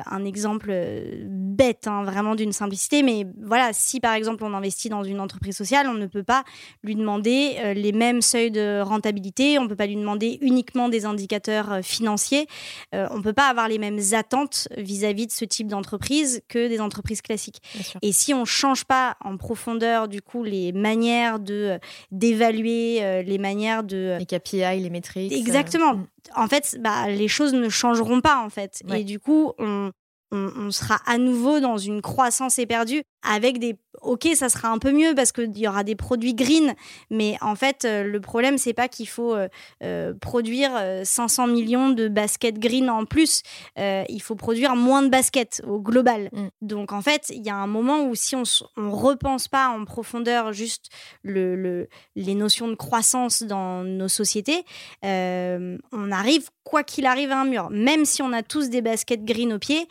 [0.05, 4.89] un exemple euh, bête, hein, vraiment d'une simplicité, mais voilà, si par exemple on investit
[4.89, 6.43] dans une entreprise sociale, on ne peut pas
[6.83, 10.89] lui demander euh, les mêmes seuils de rentabilité, on ne peut pas lui demander uniquement
[10.89, 12.47] des indicateurs financiers,
[12.93, 16.79] on ne peut pas avoir les mêmes attentes vis-à-vis de ce type d'entreprise que des
[16.79, 17.61] entreprises classiques.
[18.01, 21.79] Et si on ne change pas en profondeur du coup les manières de
[22.11, 25.31] d'évaluer, les manières de les KPI, les métriques.
[25.31, 25.99] Exactement.
[26.35, 28.81] En fait, bah, les choses ne changeront pas, en fait.
[28.93, 29.91] Et du coup, on,
[30.31, 34.91] on, sera à nouveau dans une croissance éperdue avec des ok ça sera un peu
[34.91, 36.75] mieux parce qu'il y aura des produits green
[37.09, 39.47] mais en fait euh, le problème c'est pas qu'il faut euh,
[39.83, 40.71] euh, produire
[41.03, 43.41] 500 millions de baskets green en plus.
[43.77, 46.29] Il faut produire moins de baskets au global.
[46.31, 46.47] Mm.
[46.61, 48.43] donc en fait il y a un moment où si on,
[48.75, 50.89] on repense pas en profondeur juste
[51.23, 54.63] le, les notions de croissance dans nos sociétés
[55.03, 57.69] on arrive quoi qu'il arrive à un mur.
[57.71, 59.87] Même si on a tous des baskets green au pied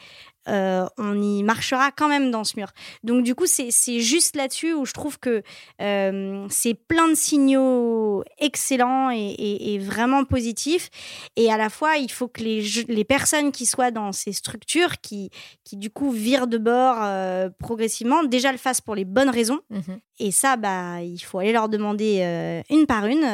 [0.48, 2.68] euh, on y marchera quand même dans ce mur.
[3.02, 5.42] Donc du coup, c'est juste là-dessus où je trouve que
[5.80, 10.90] euh, c'est plein de signaux excellents et, vraiment positifs.
[11.36, 15.30] Et à la fois, il faut que les, personnes qui soient dans ces structures, qui,
[15.72, 19.60] du coup virent de bord euh, progressivement, déjà le fassent pour les bonnes raisons.
[19.70, 20.00] Mhm.
[20.18, 23.24] Et ça, bah, il faut aller leur demander une par une,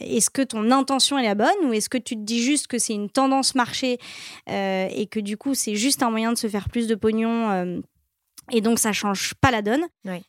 [0.00, 2.78] est-ce que ton intention est la bonne ou est-ce que tu te dis juste que
[2.78, 3.98] c'est une tendance marché
[4.48, 7.82] et que du coup, c'est juste un moyen de se faire plus de pognon.
[8.50, 9.84] Euh, et donc, ça change pas la donne.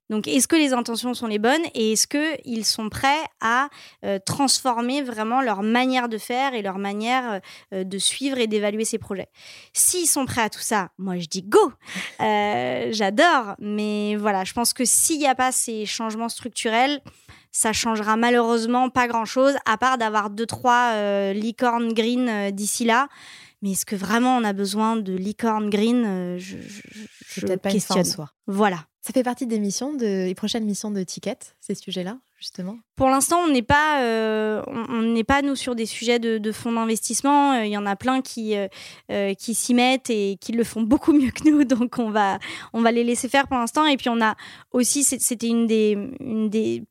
[0.10, 3.70] Donc, est-ce que les intentions sont les bonnes et est-ce qu'ils sont prêts à
[4.06, 7.42] euh, transformer vraiment leur manière de faire et leur manière
[7.74, 9.28] euh, de suivre et d'évaluer ces projets?
[9.74, 11.72] S'ils sont prêts à tout ça, moi, je dis go
[12.20, 13.56] J'adore.
[13.60, 17.02] Mais voilà, je pense que s'il n'y a pas ces changements structurels,
[17.52, 23.08] ça changera malheureusement pas grand-chose, à part d'avoir deux, trois licornes green d'ici là.
[23.64, 27.72] Mais est-ce que vraiment on a besoin de licorne green euh, Je, je, peut-être pas
[27.72, 28.06] questionne.
[28.06, 28.86] Une Voilà.
[29.00, 32.78] Ça fait partie des missions, de, des prochaines missions de Ticket, ces sujets-là, justement?
[32.98, 36.74] Pour l'instant, on n'est pas, euh, on n'est pas nous sur des sujets de, fonds
[36.74, 37.54] d'investissement.
[37.54, 38.56] Euh, il y en a plein qui,
[39.40, 42.40] qui s'y mettent et qui le font beaucoup mieux que nous, donc on va,
[42.74, 43.86] on va les laisser faire pour l'instant.
[43.86, 44.36] Et puis on a
[44.72, 46.84] aussi, c'était une des, une des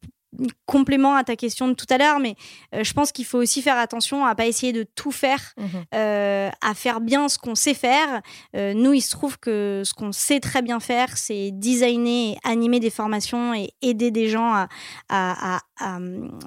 [0.67, 2.37] complément à ta question de tout à l'heure, mais
[2.75, 5.67] euh, je pense qu'il faut aussi faire attention à pas essayer de tout faire, mhm.
[5.95, 8.23] euh, à faire bien ce qu'on sait faire.
[8.57, 12.37] Euh, nous, il se trouve que ce qu'on sait très bien faire, c'est designer et
[12.45, 14.69] animer des formations et aider des gens à,
[15.09, 15.61] à,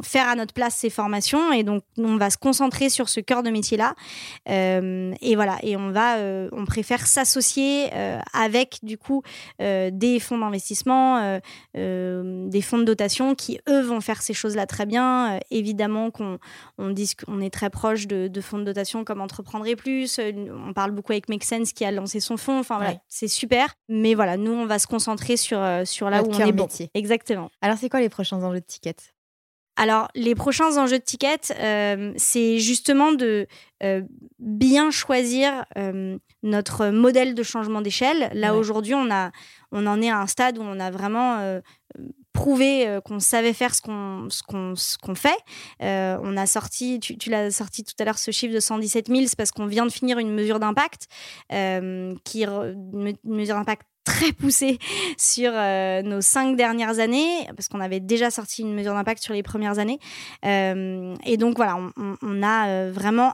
[0.03, 1.51] faire à notre place ces formations.
[1.51, 3.95] Et donc, on va se concentrer sur ce cœur de métier-là.
[4.47, 6.17] et voilà, et on va,
[6.51, 7.89] on préfère s'associer
[8.33, 9.23] avec du coup
[9.59, 11.39] des fonds d'investissement,
[11.73, 15.35] des fonds de dotation qui eux vont faire ces choses-là très bien.
[15.35, 16.39] Euh, évidemment qu'on
[16.77, 16.93] on
[17.25, 20.19] qu'on est très proche de, fonds de dotation comme Entreprendrait Plus.
[20.19, 20.31] Euh,
[20.67, 22.59] on parle beaucoup avec Make Sense qui a lancé son fonds.
[22.59, 23.75] Enfin voilà, c'est super.
[23.89, 26.67] Mais voilà, nous, on va se concentrer sur, euh, sur là où on est bon.
[26.93, 27.49] Exactement.
[27.61, 28.95] Alors, c'est quoi les prochains enjeux de Ticket
[29.75, 31.39] alors, les prochains enjeux de ticket,
[32.17, 33.47] c'est justement de
[34.39, 35.65] bien choisir
[36.43, 38.29] notre modèle de changement d'échelle.
[38.33, 39.31] Là, aujourd'hui, on, a,
[39.71, 41.59] on en est à un stade où on a vraiment
[42.35, 45.37] prouver euh, qu'on savait faire ce qu'on ce qu'on fait.
[45.81, 49.07] Euh, on a sorti, tu, tu l'as sorti tout à l'heure, ce chiffre de 117
[49.07, 51.07] 000, c'est parce qu'on vient de finir une mesure d'impact,
[51.51, 54.79] euh, qui une mesure d'impact très poussée
[55.17, 59.43] sur nos cinq dernières années, parce qu'on avait déjà sorti une mesure d'impact sur les
[59.43, 59.99] premières années.
[60.43, 63.33] et donc voilà, on, on a vraiment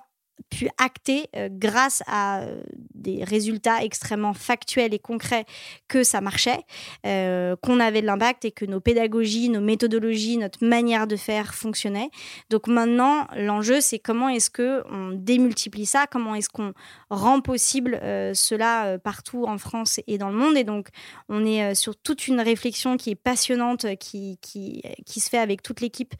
[0.50, 2.62] pu acter euh, grâce à euh,
[2.94, 5.46] des résultats extrêmement factuels et concrets
[5.88, 6.62] que ça marchait,
[7.06, 11.54] euh, qu'on avait de l'impact et que nos pédagogies, nos méthodologies, notre manière de faire
[11.54, 12.10] fonctionnait.
[12.50, 16.74] Donc maintenant, l'enjeu, c'est comment est-ce que on démultiplie ça, comment est-ce qu'on
[17.10, 18.00] rend possible
[18.34, 20.58] cela partout en France et dans le monde.
[20.58, 20.90] Et donc,
[21.30, 25.82] on est sur toute une réflexion qui est passionnante, qui, qui, se fait avec toute
[25.82, 26.14] l'équipe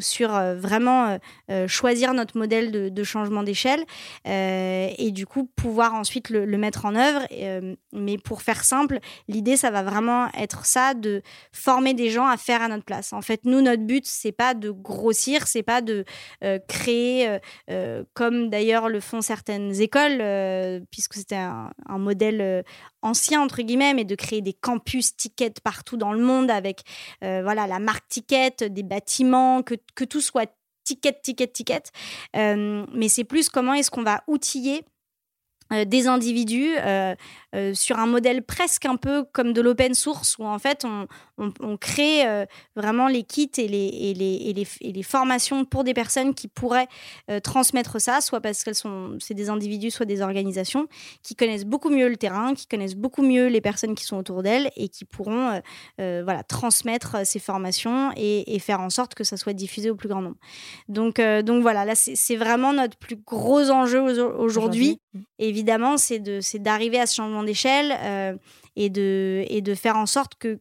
[0.00, 1.18] sur vraiment
[1.66, 3.84] choisir notre modèle de changement d'échelle
[4.26, 7.26] euh, et du coup pouvoir ensuite le, mettre en œuvre.
[7.32, 12.26] Euh, mais pour faire simple, l'idée, ça va vraiment être ça, de former des gens
[12.26, 13.12] à faire à notre place.
[13.12, 16.04] En fait, nous, notre but, c'est pas de grossir, c'est pas de
[16.44, 17.38] euh, créer,
[18.14, 20.22] comme d'ailleurs le font certaines écoles,
[20.90, 22.64] puisque c'était un, modèle
[23.02, 26.82] ancien entre guillemets, mais de créer des campus tickets partout dans le monde avec
[27.20, 30.50] voilà la marque ticket, des bâtiments, que, que tout soit
[30.84, 31.82] ticket, ticket, ticket.
[32.36, 34.84] Euh, mais c'est plus comment est-ce qu'on va outiller
[35.72, 37.14] euh, des individus euh,
[37.74, 41.06] sur un modèle presque un peu comme de l'open source où en fait on,
[41.60, 42.24] on, crée
[42.76, 46.34] vraiment les kits et les, et les, et les, et les, formations pour des personnes
[46.34, 46.88] qui pourraient
[47.42, 50.86] transmettre ça, soit parce qu'elles sont c'est des individus, soit des organisations
[51.22, 54.42] qui connaissent beaucoup mieux le terrain, qui connaissent beaucoup mieux les personnes qui sont autour
[54.42, 55.60] d'elles et qui pourront
[55.98, 60.22] voilà transmettre ces formations et, faire en sorte que ça soit diffusé au plus grand
[60.22, 60.36] nombre.
[60.88, 65.00] Donc donc voilà, là c'est vraiment notre plus gros enjeu aujourd'hui.
[65.38, 68.36] Évidemment évidemment, c'est d'arriver à ce changement d'échelle euh,
[68.76, 70.58] et, de, et de faire en sorte que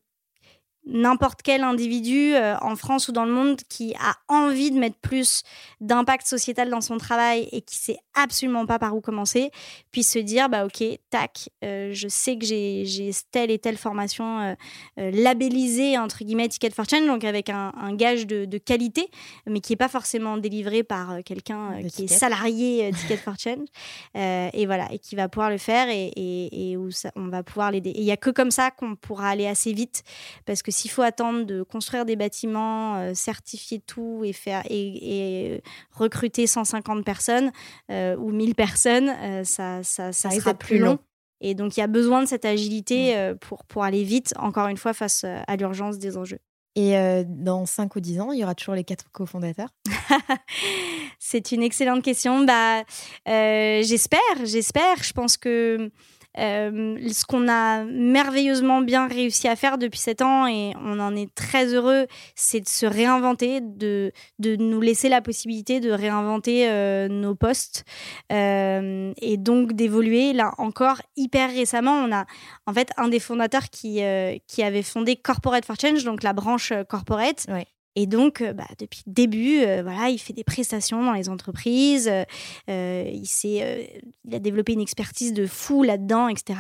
[0.86, 4.98] n'importe quel individu euh, en France ou dans le monde qui a envie de mettre
[4.98, 5.44] plus
[5.80, 9.52] d'impact sociétal dans son travail et qui sait absolument pas par où commencer,
[9.92, 14.40] puisse se dire bah ok, tac, euh, je sais que j'ai telle et telle formation
[14.40, 19.10] euh, labellisée entre guillemets Ticket for Change, donc avec un, gage de, qualité,
[19.48, 23.68] mais qui est pas forcément délivré par quelqu'un qui est salarié Ticket for Change,
[24.16, 27.72] et voilà, et qui va pouvoir le faire et, et, où ça, on va pouvoir
[27.72, 27.92] l'aider.
[27.92, 30.04] Et il y a que comme ça qu'on pourra aller assez vite
[30.46, 35.50] parce que s'il faut attendre de construire des bâtiments, euh, certifier tout et, faire, et,
[35.52, 37.52] euh, recruter 150 personnes
[37.90, 39.12] euh, ou 1000 personnes,
[39.44, 41.00] ça, ça, ça, sera plus long.
[41.40, 43.38] Et donc, il y a besoin de cette agilité mm.
[43.38, 46.40] pour, pour aller vite, encore une fois, face à l'urgence des enjeux.
[46.76, 46.94] Et
[47.28, 49.70] dans 5 ou 10 ans, il y aura toujours les quatre cofondateurs?
[51.20, 52.46] C'est une excellente question.
[52.46, 52.84] Bah,
[53.26, 55.04] j'espère, j'espère.
[55.04, 55.92] Je pense que
[56.36, 61.34] ce qu'on a merveilleusement bien réussi à faire depuis sept ans, et on en est
[61.34, 67.08] très heureux, c'est de se réinventer, de, de nous laisser la possibilité de réinventer euh,
[67.08, 67.84] nos postes
[68.32, 70.34] euh, et donc d'évoluer.
[70.34, 72.26] Là encore, hyper récemment, on a
[72.66, 74.02] en fait un des fondateurs qui,
[74.48, 77.48] qui avait fondé Corporate for Change, donc la branche corporate,
[77.96, 81.28] et donc, euh, bah, depuis le début, euh, voilà, il fait des prestations dans les
[81.30, 82.10] entreprises.
[82.70, 83.28] Euh, il,
[84.26, 86.60] il a développé une expertise de fou là-dedans, etc.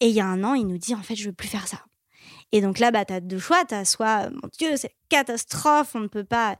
[0.00, 1.66] Et il y a un an, il nous dit, en fait, je veux plus faire
[1.66, 1.78] ça.
[2.52, 3.64] Et donc là, bah, tu as deux choix.
[3.64, 6.56] Tu as soit, mon Dieu, c'est catastrophe, on ne peut pas.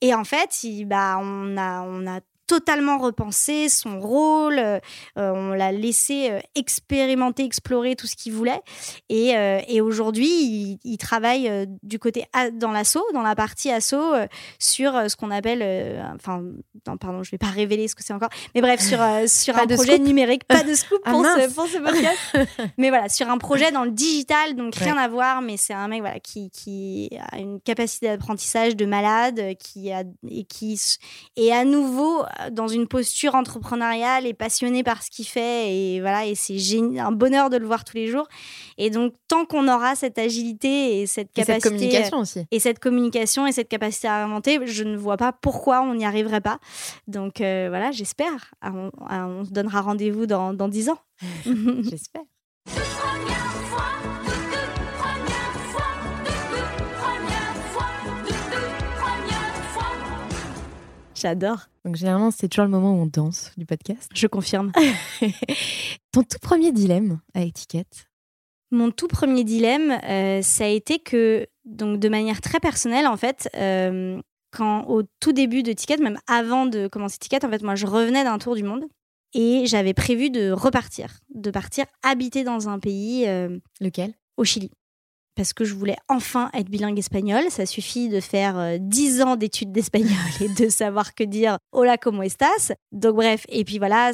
[0.00, 2.20] Et en fait, bah, on, a, on a
[2.52, 4.58] totalement repensé son rôle.
[4.58, 4.78] Euh,
[5.16, 8.60] on l'a laissé euh, expérimenter, explorer tout ce qu'il voulait.
[9.08, 11.50] Et, euh, et aujourd'hui, il, travaille
[11.82, 14.12] du côté dans l'assaut, dans la partie assaut,
[14.58, 15.62] sur ce qu'on appelle,
[16.14, 16.42] enfin,
[16.86, 19.66] non, pardon, je vais pas révéler ce que c'est encore, mais bref, sur sur un
[19.66, 22.18] projet numérique, pas de scoop ah, pour, ce, pour, ce, podcast,
[22.78, 25.88] mais voilà, sur un projet dans le digital, donc rien à voir, mais c'est un
[25.88, 30.78] mec voilà qui, qui a une capacité d'apprentissage de malade, qui a et qui
[31.36, 35.74] est à nouveau dans une posture entrepreneuriale et passionné par ce qu'il fait.
[35.74, 36.58] Et voilà, et c'est
[36.98, 38.26] un bonheur de le voir tous les jours.
[38.78, 41.60] Et donc, tant qu'on aura cette agilité et cette capacité.
[41.60, 42.46] cette communication aussi.
[42.50, 46.04] Et cette communication et cette capacité à inventer, je ne vois pas pourquoi on n'y
[46.04, 46.58] arriverait pas.
[47.06, 48.54] Donc, euh, voilà, j'espère.
[48.60, 48.72] Ah,
[49.08, 50.98] ah, on, se donnera rendez-vous dans, dans 10 ans.
[51.44, 52.22] j'espère.
[61.22, 61.68] J'adore.
[61.84, 64.10] Donc généralement, c'est toujours le moment où on danse du podcast.
[64.12, 64.72] Je confirme.
[66.12, 67.86] Ton tout premier dilemme avec Ticket
[68.72, 73.16] Mon tout premier dilemme, euh, ça a été que, donc de manière très personnelle, en
[73.16, 77.62] fait, euh, quand au tout début de Ticket, même avant de commencer Ticket, en fait,
[77.62, 78.82] moi, je revenais d'un tour du monde
[79.32, 83.28] et j'avais prévu de repartir, de partir habiter dans un pays.
[83.28, 84.12] Euh, Lequel?
[84.36, 84.72] Au Chili
[85.34, 87.44] parce que je voulais enfin être bilingue espagnol.
[87.50, 91.96] Ça suffit de faire 10 euh, ans d'études d'espagnol et de savoir que dire hola,
[91.98, 92.72] como estás?
[92.92, 94.12] Donc bref, et puis voilà,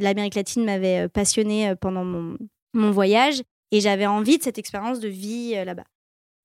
[0.00, 2.36] l'Amérique latine m'avait euh, passionnée euh, pendant mon,
[2.74, 5.84] mon voyage et j'avais envie de cette expérience de vie là-bas.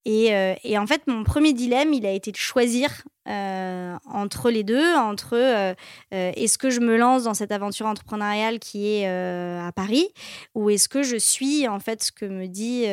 [0.08, 4.94] Et, en fait, mon premier dilemme, il a été de choisir euh, entre les deux,
[4.96, 5.74] entre euh,
[6.14, 10.08] euh, est-ce que je me lance dans cette aventure entrepreneuriale qui est à Paris
[10.54, 12.86] ou est-ce que je suis en fait ce que me dit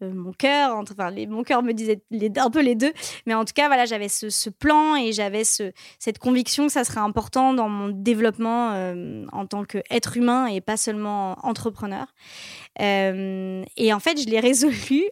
[0.00, 2.02] mon cœur, enfin mon cœur me disait
[2.36, 2.92] un peu les deux,
[3.26, 6.84] mais en tout cas voilà j'avais ce, plan et j'avais ce, cette conviction que ça
[6.84, 8.74] serait important dans mon développement
[9.32, 12.06] en tant qu'être humain et pas seulement entrepreneur.
[12.78, 15.04] et en fait je l'ai résolu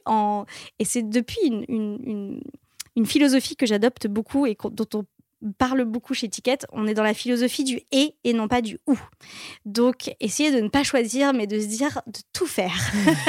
[0.79, 2.41] et c'est depuis une
[3.05, 5.05] philosophie que j'adopte beaucoup et dont on
[5.59, 8.79] parle beaucoup chez Ticket, on est dans la philosophie du et et non pas du
[8.87, 8.99] ou.
[9.65, 12.75] Donc, essayez de ne pas choisir, mais de se dire de tout faire.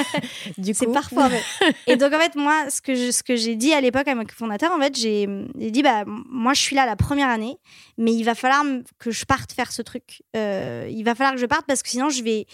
[0.58, 1.30] du C'est parfois.
[1.88, 4.26] et donc, en fait, moi, ce que, ce que j'ai dit à l'époque à mon
[4.28, 7.58] fondateur, en fait, j'ai dit bah, moi, je suis là la première année,
[7.98, 8.64] mais il va falloir
[9.00, 10.24] que je parte faire ce truc.
[10.36, 12.46] Euh, il va falloir que je parte parce que sinon, je vais.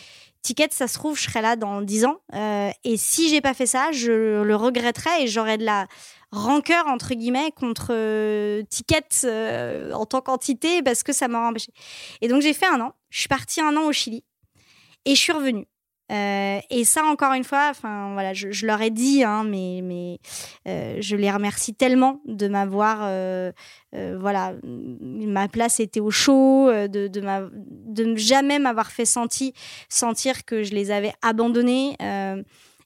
[0.47, 2.21] Ticket, ça se trouve, je serai là dans 10 ans.
[2.33, 5.87] Euh, et si j'ai pas fait ça, je le regretterai et j'aurais de la
[6.31, 11.73] rancœur entre guillemets contre euh, Ticket euh, en tant qu'entité parce que ça m'a empêché.
[12.21, 12.93] Et donc j'ai fait un an.
[13.09, 14.23] Je suis partie un an au Chili
[15.03, 15.67] et je suis revenue.
[16.09, 21.01] Euh, et ça, encore une fois, enfin voilà, je, leur ai dit, hein, mais, mais
[21.01, 22.99] je les remercie tellement de m'avoir,
[23.91, 27.41] voilà, ma place était au chaud, de, ma,
[28.03, 29.51] de jamais m'avoir fait sentir,
[29.89, 31.97] sentir que je les avais abandonnés.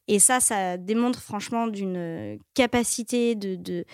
[0.08, 3.86] Et ça, ça démontre franchement d'une capacité, de, de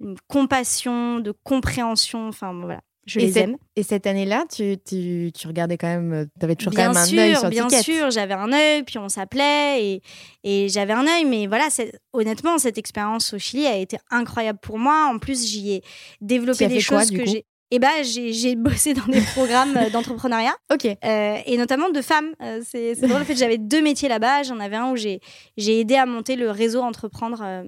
[0.00, 2.28] une compassion, de compréhension.
[2.28, 2.80] Enfin, voilà.
[3.06, 3.56] Je les aime.
[3.76, 7.18] Et cette année-là, tu, tu, tu, regardais quand même, tu avais toujours quand même un
[7.18, 10.02] œil sur Bien sûr, j'avais un œil, puis on s'appelait, et,
[10.42, 11.24] et j'avais un œil.
[11.24, 11.68] Mais voilà,
[12.12, 15.08] honnêtement, cette expérience au Chili a été incroyable pour moi.
[15.14, 15.82] En plus, j'y ai
[16.20, 20.54] développé des choses que j'ai et bah, j'ai bossé dans des programmes euh, d'entrepreneuriat.
[20.72, 20.84] Ok.
[20.84, 22.34] Euh, et notamment de femmes.
[22.42, 24.42] Euh, c'est drôle, le fait j'avais deux métiers là-bas.
[24.42, 25.20] J'en avais un où j'ai
[25.56, 27.64] aidé à monter le réseau Entreprendre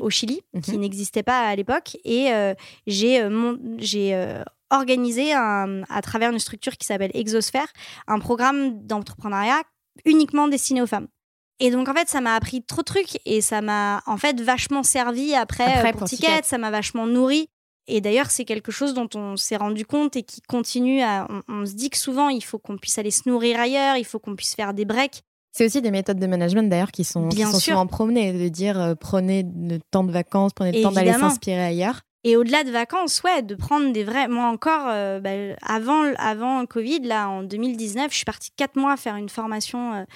[0.00, 0.80] au Chili, qui mhm.
[0.80, 1.96] n'existait pas à l'époque.
[2.04, 2.30] Et
[2.86, 3.22] j'ai
[4.70, 7.68] organisé à travers une structure qui s'appelle Exosphère
[8.06, 9.62] un programme d'entrepreneuriat
[10.04, 11.08] uniquement destiné aux femmes.
[11.60, 14.40] Et donc, en fait, ça m'a appris trop de trucs et ça m'a, en fait,
[14.40, 16.40] vachement servi après, pour, Ticket.
[16.42, 17.50] Ça m'a vachement nourri.
[17.86, 21.26] Et d'ailleurs, c'est quelque chose dont on s'est rendu compte et qui continue à.
[21.48, 24.18] On, se dit que souvent, il faut qu'on puisse aller se nourrir ailleurs, il faut
[24.18, 25.22] qu'on puisse faire des breaks.
[25.52, 28.80] C'est aussi des méthodes de management d'ailleurs qui sont, Bien qui souvent promenées, de dire
[28.80, 32.02] euh, prenez le temps de vacances, prenez le temps d'aller s'inspirer ailleurs.
[32.22, 34.28] Et au-delà de vacances, ouais, de prendre des vrais.
[34.28, 38.96] Moi encore, euh, bah, avant, avant Covid, là, en 2019, je suis partie quatre mois
[38.98, 40.06] faire une formation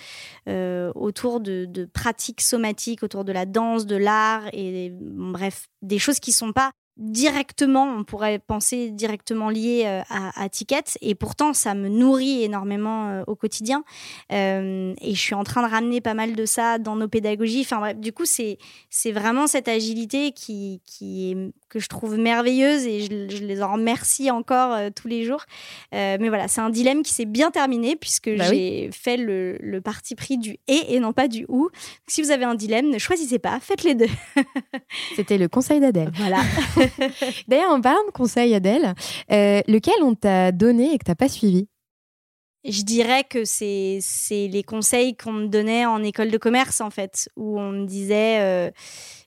[0.48, 5.98] euh, autour de, de, pratiques somatiques, autour de la danse, de l'art, et bref, des
[5.98, 11.52] choses qui sont pas directement, on pourrait penser directement lié euh, à, Ticket, et pourtant
[11.52, 13.84] ça me nourrit énormément euh, au quotidien.
[14.32, 17.62] Euh, et je suis en train de ramener pas mal de ça dans nos pédagogies.
[17.62, 18.58] Enfin bref, du coup, c'est
[18.90, 23.72] c'est vraiment cette agilité qui, qui est, que je trouve merveilleuse et je, les en
[23.72, 25.44] remercie encore tous les jours.
[25.92, 29.80] mais voilà, c'est un dilemme qui s'est bien terminé puisque bah j'ai fait le, le,
[29.80, 31.70] parti pris du et et non pas du ou.
[32.06, 34.06] Si vous avez un dilemme, ne choisissez pas, faites les deux.
[35.16, 36.12] C'était le conseil d'Adèle.
[36.14, 36.38] Voilà.
[37.48, 38.94] D'ailleurs, en parlant de conseils, Adèle,
[39.30, 41.68] euh, lequel on t'a donné et que t'as pas suivi?
[42.66, 47.28] Je dirais que c'est les conseils qu'on me donnait en école de commerce, en fait,
[47.36, 48.70] où on me disait euh,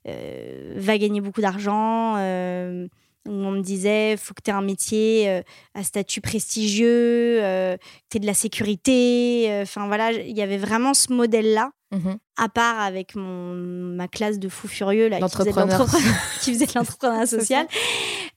[0.07, 5.43] euh, va gagner beaucoup d'argent, où on me disait faut que tu aies un métier
[5.75, 7.77] à statut prestigieux, que
[8.09, 9.59] tu aies de la sécurité.
[9.61, 11.71] Enfin voilà, il y avait vraiment ce modèle-là.
[11.91, 17.25] Mmh à part avec mon, ma classe de fous furieux là, qui faisait de l'entrepreneuriat
[17.25, 17.67] social.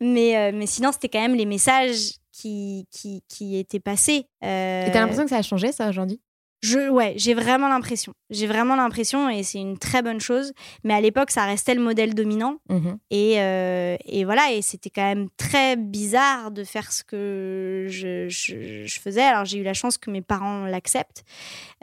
[0.00, 4.26] mais, euh, mais sinon, c'était quand même les messages qui, qui, qui étaient passés.
[4.42, 4.86] Euh...
[4.86, 6.18] Et t'as l'impression que ça a changé, ça, aujourd'hui?
[6.62, 8.12] Je, ouais, j'ai vraiment l'impression.
[8.28, 10.52] J'ai vraiment l'impression, et c'est une très bonne chose.
[10.84, 12.56] Mais à l'époque, ça restait le modèle dominant.
[12.68, 17.86] Mmh et, euh, et, voilà, et c'était quand même très bizarre de faire ce que
[17.88, 19.22] je, je, faisais.
[19.22, 21.24] Alors, j'ai eu la chance que mes parents l'acceptent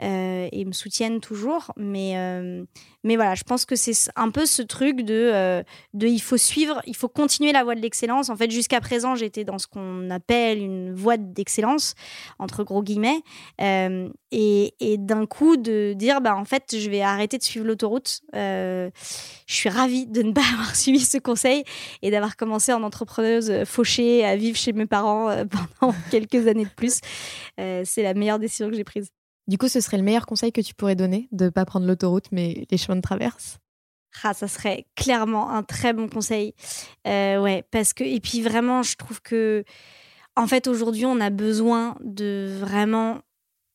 [0.02, 1.72] euh, et me soutiennent toujours.
[1.76, 2.64] Mais, euh,
[3.08, 6.80] mais voilà, je pense que c'est un peu ce truc de, de il faut suivre,
[6.86, 8.28] il faut continuer la voie de l'excellence.
[8.28, 11.94] En fait, jusqu'à présent, j'étais dans ce qu'on appelle une voie d'excellence,
[12.38, 13.22] entre gros guillemets.
[13.58, 18.20] et et, d'un coup de dire bah en fait je vais arrêter de suivre l'autoroute.
[18.34, 18.90] Euh,
[19.46, 21.64] je suis ravie de ne pas avoir suivi ce conseil
[22.02, 25.44] et d'avoir commencé en entrepreneuse fauchée à vivre chez mes parents euh,
[25.80, 27.00] pendant quelques années de plus.
[27.60, 29.10] Euh, c'est la meilleure décision que j'ai prise.
[29.48, 31.86] Du coup, ce serait le meilleur conseil que tu pourrais donner de ne pas prendre
[31.86, 33.58] l'autoroute mais les chemins de traverse?
[34.22, 36.54] Ah, ça serait clairement un très bon conseil.
[37.04, 39.64] ouais, parce que et puis vraiment, je trouve que
[40.36, 43.20] en fait aujourd'hui, on a besoin de vraiment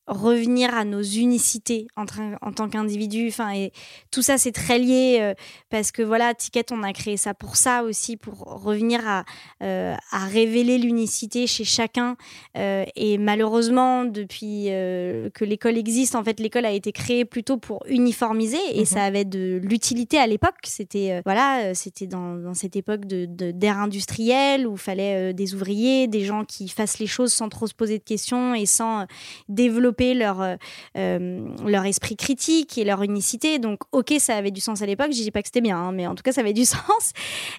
[0.06, 2.04] revenir à nos unicités en,
[2.42, 3.28] en tant qu'individu.
[3.28, 3.72] Enfin, et
[4.10, 5.34] tout ça, c'est très lié euh,
[5.70, 9.24] parce que voilà, Ticket, on a créé ça pour ça aussi, pour revenir à,
[9.62, 12.16] euh, à révéler l'unicité chez chacun.
[12.56, 17.82] Euh, et malheureusement, depuis que l'école existe, en fait, l'école a été créée plutôt pour
[17.88, 18.84] uniformiser et mhm.
[18.84, 20.56] ça avait de l'utilité à l'époque.
[20.64, 26.06] C'était voilà, c'était dans, dans, cette époque de d'ère industrielle où il fallait des ouvriers,
[26.08, 29.06] des gens qui fassent les choses sans trop se poser de questions et sans
[29.48, 30.56] développer leur, euh,
[30.96, 33.58] euh, leur esprit critique et leur unicité.
[33.58, 35.08] Donc, ok, ça avait du sens à l'époque.
[35.12, 37.12] Je dis pas que c'était bien, hein, mais en tout cas, ça avait du sens.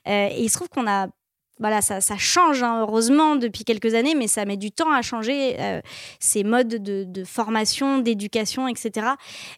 [0.07, 1.07] Euh, et il se trouve qu'on a
[1.57, 5.01] voilà, ça, ça change hein, heureusement depuis quelques années, mais ça met du temps à
[5.01, 5.55] changer
[6.19, 9.11] ces modes de, formation, d'éducation, etc.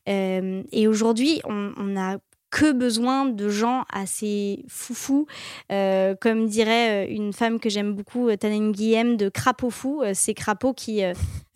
[0.05, 2.17] et aujourd'hui, on, a
[2.57, 5.27] que besoin de gens assez foufous,
[5.71, 10.01] euh, comme dirait euh, une femme que j'aime beaucoup, euh, Tanem Guillem, de crapauds fous,
[10.15, 11.03] ces crapauds qui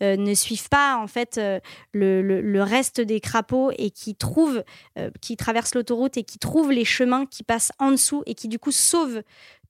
[0.00, 1.40] ne suivent pas en fait
[1.92, 4.62] le, le, reste des crapauds et qui trouvent,
[5.20, 8.60] qui traversent l'autoroute et qui trouvent les chemins qui passent en dessous et qui du
[8.60, 9.22] coup sauvent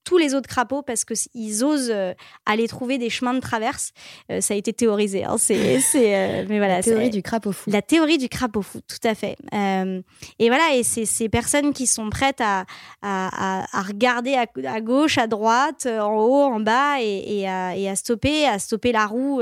[0.04, 2.12] tous les autres crapauds parce qu'ils osent euh,
[2.46, 3.92] aller trouver des chemins de traverse.
[4.30, 5.24] Euh, ça a été théorisé.
[5.24, 5.36] Hein.
[5.38, 5.56] c'est,
[5.94, 7.70] euh, mais voilà, la théorie du crapaud fou.
[7.70, 9.36] La théorie du crapaud fou, tout à fait.
[9.52, 12.64] et voilà, et c'est ces personnes qui sont prêtes à,
[13.02, 18.46] à, à, regarder à, gauche, à droite, en haut, en bas, et, et, à, stopper,
[18.46, 19.40] à stopper la roue,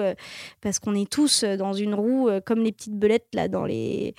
[0.61, 4.15] parce qu'on est tous dans une roue comme les petites belettes là dans les,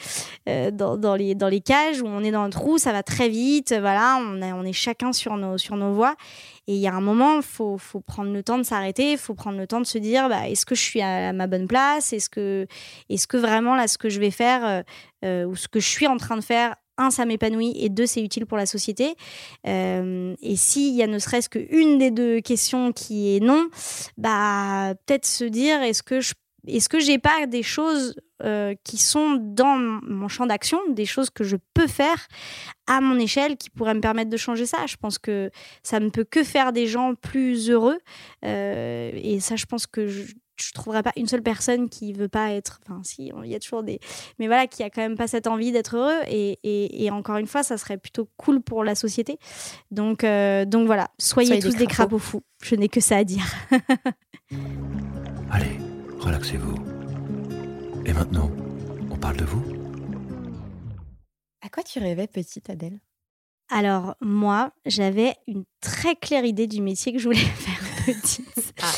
[0.48, 3.30] dans, dans, les, dans les cages où on est dans notre roue, ça va très
[3.30, 3.74] vite.
[3.78, 6.16] Voilà, on, on est chacun sur nos, sur nos voies.
[6.72, 9.34] Et il y a un moment, il faut, prendre le temps de s'arrêter, il faut
[9.34, 12.14] prendre le temps de se dire, bah, est-ce que je suis à ma bonne place?
[12.14, 12.66] Est-ce que,
[13.10, 14.82] est que vraiment là, ce que je vais faire euh,
[15.26, 18.06] euh, ou ce que je suis en train de faire, un, ça m'épanouit et deux,
[18.06, 19.16] c'est utile pour la société?
[19.68, 23.68] Euh, et s'il y a ne serait-ce qu'une des deux questions qui est non,
[24.18, 26.32] bah, peut-être se dire, est-ce que je
[26.68, 31.30] est-ce que j'ai pas des choses euh, qui sont dans mon champ d'action, des choses
[31.30, 32.28] que je peux faire
[32.88, 34.86] à mon échelle qui pourraient me permettre de changer ça?
[34.88, 35.50] Je pense que
[35.84, 38.00] ça ne peut que faire des gens plus heureux.
[38.46, 42.30] Euh, et ça, je pense que je, ne trouverai pas une seule personne qui veut
[42.30, 42.80] pas être.
[42.86, 44.00] Enfin, si, il y a toujours des.
[44.38, 46.22] Mais voilà, qui a quand même pas cette envie d'être heureux.
[46.28, 49.40] Et, et, encore une fois, ça serait plutôt cool pour la société.
[49.90, 52.44] Donc, euh, donc voilà, soyez, tous des crapauds fous.
[52.64, 53.46] Je n'ai que ça à dire.
[55.52, 55.91] Allez
[56.22, 56.76] relaxez-vous.
[58.06, 58.52] Et maintenant,
[59.10, 59.64] on parle de vous
[61.62, 63.00] À quoi tu rêvais petite, Adèle?
[63.70, 68.74] Alors, moi, j'avais une très claire idée du métier que je voulais faire petite.
[68.82, 68.92] Ah.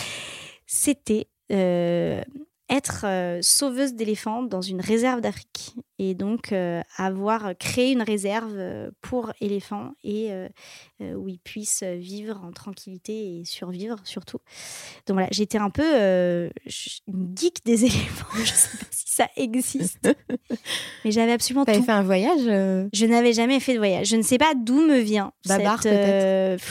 [0.66, 2.24] C'était euh,
[2.70, 8.90] être euh, sauveuse d'éléphants dans une réserve d'Afrique et donc euh, avoir créé une réserve
[9.02, 10.48] pour éléphants et euh,
[11.16, 14.40] où ils puissent euh, vivre en tranquillité et survivre surtout.
[15.08, 16.50] Donc voilà, j'étais un peu euh,
[17.08, 18.28] une geek des éléphants.
[18.44, 20.10] Je sais pas si ça existe,
[21.06, 22.42] mais j'avais absolument T'avais fait un voyage
[22.94, 24.08] Je n'avais jamais fait de voyage.
[24.08, 25.32] Je ne sais pas d'où me vient.
[25.46, 26.64] Babar peut-être.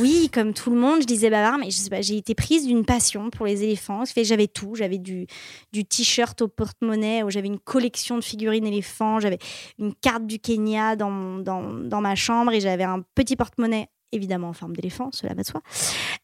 [0.00, 2.02] oui, comme tout le monde, je disais babar, mais je sais pas.
[2.02, 4.04] J'ai été prise d'une passion pour les éléphants.
[4.16, 4.74] J'avais tout.
[4.74, 5.26] J'avais du
[5.72, 9.20] du t-shirt au porte-monnaie où j'avais une collection de figurines éléphants.
[9.20, 9.38] J'avais
[9.78, 14.48] une carte du Kenya dans, dans, dans ma chambre et j'avais un petit porte-monnaie évidemment
[14.48, 15.62] en forme d'éléphant, cela va de soi,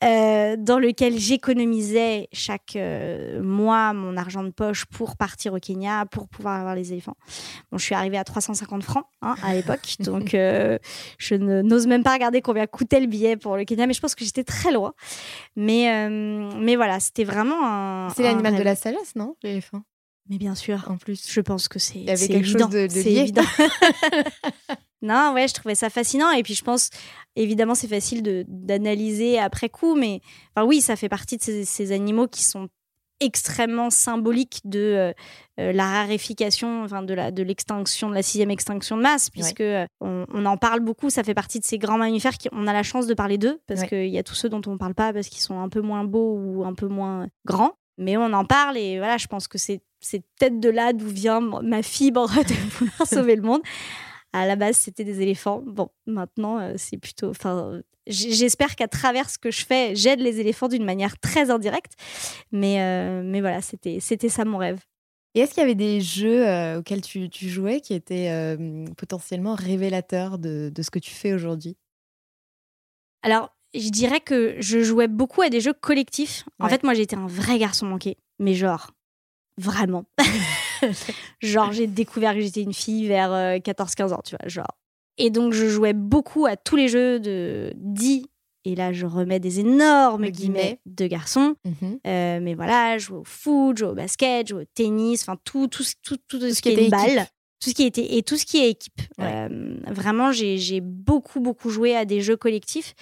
[0.05, 6.07] euh, dans lequel j'économisais chaque euh, mois mon argent de poche pour partir au Kenya,
[6.11, 7.17] pour pouvoir avoir les éléphants.
[7.71, 10.79] Bon, je suis arrivée à 350 francs hein, à l'époque, donc euh,
[11.19, 14.15] je n'ose même pas regarder combien coûtait le billet pour le Kenya, mais je pense
[14.15, 14.93] que j'étais très loin.
[15.55, 18.11] Mais, mais voilà, c'était vraiment un...
[18.11, 19.83] C'est l'animal de la sagesse, non, l'éléphant?
[20.29, 20.85] Mais bien sûr.
[20.89, 22.05] En plus, je pense que c'est.
[22.05, 23.21] Quelque chose de, de lié.
[23.21, 23.43] évident.
[25.03, 26.31] non, ouais, je trouvais ça fascinant.
[26.33, 26.91] Et puis, je pense,
[27.37, 30.21] évidemment, c'est facile d'analyser après coup, mais
[30.55, 32.69] enfin, oui, ça fait partie de ces, animaux qui sont
[33.19, 35.13] extrêmement symboliques de euh,
[35.59, 39.63] euh, la raréfication, enfin de la de l'extinction, de la sixième extinction de masse, puisque
[39.63, 41.09] euh, on, en parle beaucoup.
[41.09, 43.59] Ça fait partie de ces grands mammifères qui on a la chance de parler d'eux,
[43.67, 45.71] parce qu'il y a tous ceux dont on ne parle pas parce qu'ils sont un
[45.71, 47.73] peu moins beaux ou un peu moins grands.
[47.99, 51.09] Mais on en parle et voilà, je pense que c'est c'est peut-être de là d'où
[51.09, 53.63] vient ma fibre de vouloir sauver le monde.
[54.33, 55.63] À la base, c'était des éléphants.
[55.67, 57.31] Bon, maintenant, euh, c'est plutôt.
[57.31, 61.93] Enfin, j'espère qu'à travers ce que je fais, j'aide les éléphants d'une manière très indirecte.
[62.53, 64.81] Mais, euh, mais voilà, c'était ça mon rêve.
[65.35, 68.57] Et est-ce qu'il y avait des jeux euh, auxquels tu, tu, jouais qui étaient
[68.97, 71.77] potentiellement révélateurs de, de, ce que tu fais aujourd'hui?
[73.23, 76.45] Alors, je dirais que je jouais beaucoup à des jeux collectifs.
[76.59, 78.17] En fait, moi, j'étais un vrai garçon manqué.
[78.39, 78.91] Mais genre,
[79.59, 80.05] Vraiment.
[81.41, 84.79] genre, j'ai découvert que j'étais une fille vers 14-15 euh, ans, tu vois, genre.
[85.19, 88.27] Et donc, je jouais beaucoup à tous les jeux de dits
[88.67, 90.81] et là je remets des énormes Le guillemets, guillemet.
[90.87, 91.55] de garçons.
[91.65, 92.01] Mhm.
[92.07, 95.85] Euh, mais voilà, jouer au foot, jouer au basket, jouer au tennis, enfin tout, tout,
[96.03, 97.27] tout, tout, ce ce qui est une balle.
[97.61, 99.01] Tout ce qui était et tout ce qui est équipe.
[99.19, 99.49] Ouais.
[99.51, 102.95] Euh, vraiment, j'ai beaucoup beaucoup joué à des jeux collectifs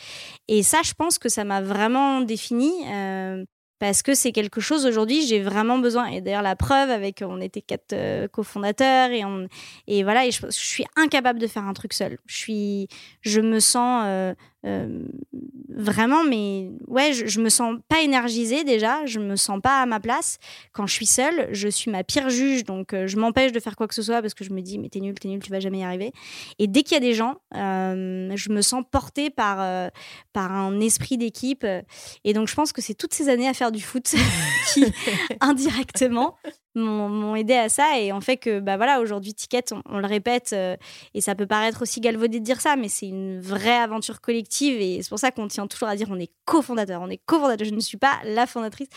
[0.49, 3.45] et ça, je pense que ça m'a vraiment défini euh,
[3.81, 6.07] parce que c'est quelque chose aujourd'hui j'ai vraiment besoin.
[6.07, 9.49] Et d'ailleurs la preuve avec on était quatre euh, cofondateurs et on
[9.89, 12.19] et voilà et je, je suis incapable de faire un truc seul.
[12.27, 12.89] Je suis
[13.23, 14.35] je me sens
[14.65, 15.01] euh,
[15.69, 20.01] vraiment, mais ouais, je, me sens pas énergisée déjà, je me sens pas à ma
[20.01, 20.39] place.
[20.73, 23.77] Quand je suis seule, je suis ma pire juge, donc euh, je m'empêche de faire
[23.77, 25.51] quoi que ce soit parce que je me dis, mais t'es nul, t'es nul, tu
[25.51, 26.13] vas jamais y arriver.
[26.59, 29.91] Et dès qu'il y a des gens, euh, je me sens portée par,
[30.33, 31.67] par un esprit d'équipe.
[32.25, 34.15] Et donc, je pense que c'est toutes ces années à faire du foot
[34.73, 34.85] qui,
[35.41, 36.37] indirectement,
[36.75, 40.07] m'ont aidé à ça et en fait que bah voilà aujourd'hui Ticket on, on le
[40.07, 40.77] répète euh,
[41.15, 44.81] et ça peut paraître aussi galvaudé de dire ça mais c'est une vraie aventure collective
[44.81, 47.67] et c'est pour ça qu'on tient toujours à dire on est cofondateur on est cofondateur
[47.67, 48.89] je ne suis pas la fondatrice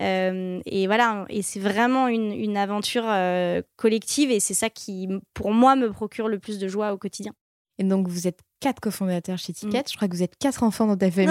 [0.00, 5.08] Euh, et voilà et c'est vraiment une, une aventure euh, collective et c'est ça qui
[5.34, 7.32] pour moi me procure le plus de joie au quotidien
[7.78, 9.80] Et donc, vous êtes quatre cofondateurs chez Ticket.
[9.80, 9.90] Mm.
[9.90, 11.30] Je crois que vous êtes quatre enfants dans ta famille.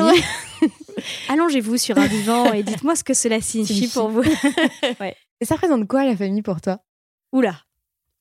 [0.62, 0.70] Ouais.
[1.30, 3.94] allongez-vous sur un divan et dites-moi ce que cela signifie Signifie.
[3.94, 4.24] pour vous
[5.42, 6.80] Et ça représente quoi la famille pour toi?
[7.34, 7.56] Oula,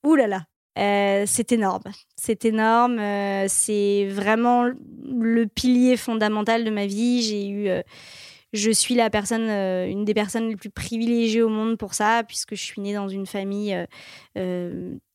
[0.02, 0.44] oula là.
[0.78, 1.82] Euh, c'est énorme,
[2.16, 2.98] c'est énorme.
[2.98, 7.22] euh, c'est vraiment le pilier fondamental de ma vie.
[7.22, 7.82] J'ai eu, euh,
[8.54, 12.54] je suis la personne, une des personnes les plus privilégiées au monde pour ça, puisque
[12.54, 13.76] je suis née dans une famille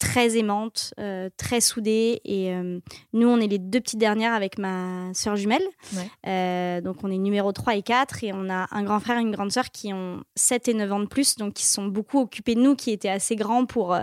[0.05, 2.21] très aimante, euh, très soudée.
[2.25, 2.79] Et euh,
[3.13, 5.63] nous, on est les deux petites dernières avec ma sœur jumelle.
[5.95, 6.09] Ouais.
[6.27, 8.23] Euh, donc, on est numéro 3 et 4.
[8.23, 10.91] Et on a un grand frère et une grande sœur qui ont 7 et 9
[10.93, 13.97] ans de plus, donc qui sont beaucoup occupés de nous, qui étaient assez grands pour,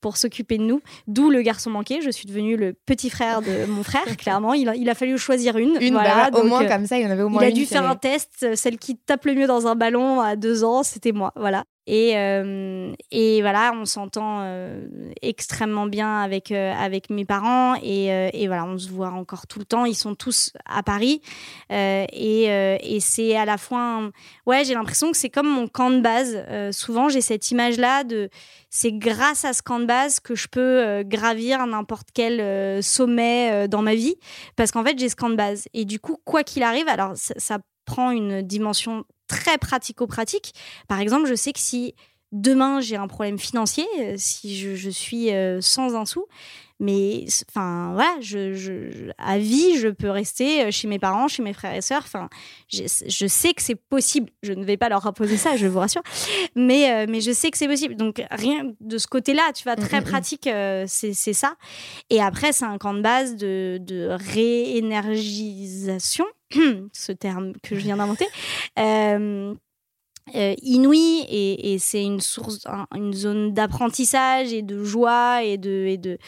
[0.00, 0.82] pour s'occuper de nous.
[1.06, 2.00] D'où le garçon manqué.
[2.02, 4.52] Je suis devenue le petit frère de mon frère, clairement.
[4.52, 5.78] Il a, il a fallu choisir une.
[5.80, 7.42] Une, voilà, bah, au donc, moins comme ça, il y en avait au il moins
[7.42, 8.54] a une dû faire un test.
[8.54, 11.32] Celle qui tape le mieux dans un ballon à deux ans, c'était moi.
[11.36, 11.64] Voilà.
[11.92, 14.80] Et, euh, et voilà, on s'entend euh,
[15.22, 16.72] extrêmement bien avec, euh,
[17.10, 17.74] mes parents.
[17.82, 19.84] Et, voilà, on se voit encore tout le temps.
[19.86, 21.20] Ils sont tous à Paris.
[21.68, 24.08] Et c'est à la fois.
[24.46, 26.38] Ouais, j'ai l'impression que c'est comme mon camp de base.
[26.70, 28.30] Souvent, j'ai cette image-là de.
[28.68, 33.82] C'est grâce à ce camp de base que je peux gravir n'importe quel sommet dans
[33.82, 34.14] ma vie.
[34.54, 35.66] Parce qu'en fait, j'ai ce camp de base.
[35.74, 40.52] Et du coup, quoi qu'il arrive, alors ça prend une dimension très pratico-pratique.
[40.88, 41.94] Par exemple, je sais que si
[42.32, 46.26] demain j'ai un problème financier, euh, si je, je suis euh, sans un sou,
[46.82, 51.28] mais enfin voilà, je, je- je- à vie, je peux rester euh, chez mes parents,
[51.28, 52.02] chez mes frères et sœurs.
[52.06, 52.30] Enfin,
[52.70, 54.30] je sais que c'est possible.
[54.42, 56.02] Je ne vais pas leur imposer ça, je vous rassure,
[56.54, 57.96] mais euh, mais je sais que c'est possible.
[57.96, 60.06] Donc rien de ce côté-là, tu vois, Mm, très mm, mm.
[60.06, 61.54] pratique, euh, c'est c'est ça.
[62.08, 66.24] Et après, c'est un camp de base de, de réénergisation,
[66.92, 68.26] ce terme que je viens d'inventer.
[68.78, 69.54] Euh,
[70.34, 75.58] euh, inouï et, et c'est une source, un- une zone d'apprentissage et de joie et
[75.58, 76.18] de, et de,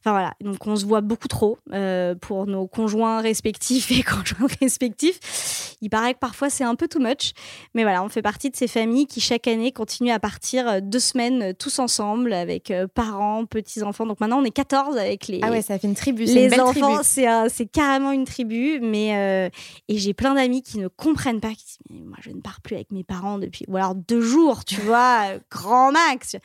[0.00, 0.34] enfin voilà.
[0.40, 5.76] Donc on se voit beaucoup trop euh, pour nos conjoints respectifs et conjoints respectifs.
[5.80, 7.32] Il paraît que parfois c'est un peu too much,
[7.74, 10.80] mais voilà, on fait partie de ces familles qui chaque année continuent à partir euh,
[10.82, 14.06] deux semaines tous ensemble avec parents, petits enfants.
[14.06, 16.24] Donc maintenant on est 14 avec les Ah ouais, ça fait une tribu.
[16.24, 19.48] une les belle enfants, c'est c'est carrément une tribu, mais euh,
[19.88, 22.60] et j'ai plein d'amis qui ne comprennent pas, qui disent Mais moi je ne pars
[22.60, 26.36] plus avec mes parents depuis ou alors deux jours, tu vois, grand max.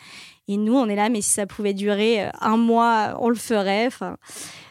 [0.48, 3.36] Et nous on est là, mais si ça pouvait durer euh, un mois, on le
[3.36, 3.88] ferait.
[3.88, 4.18] Enfin,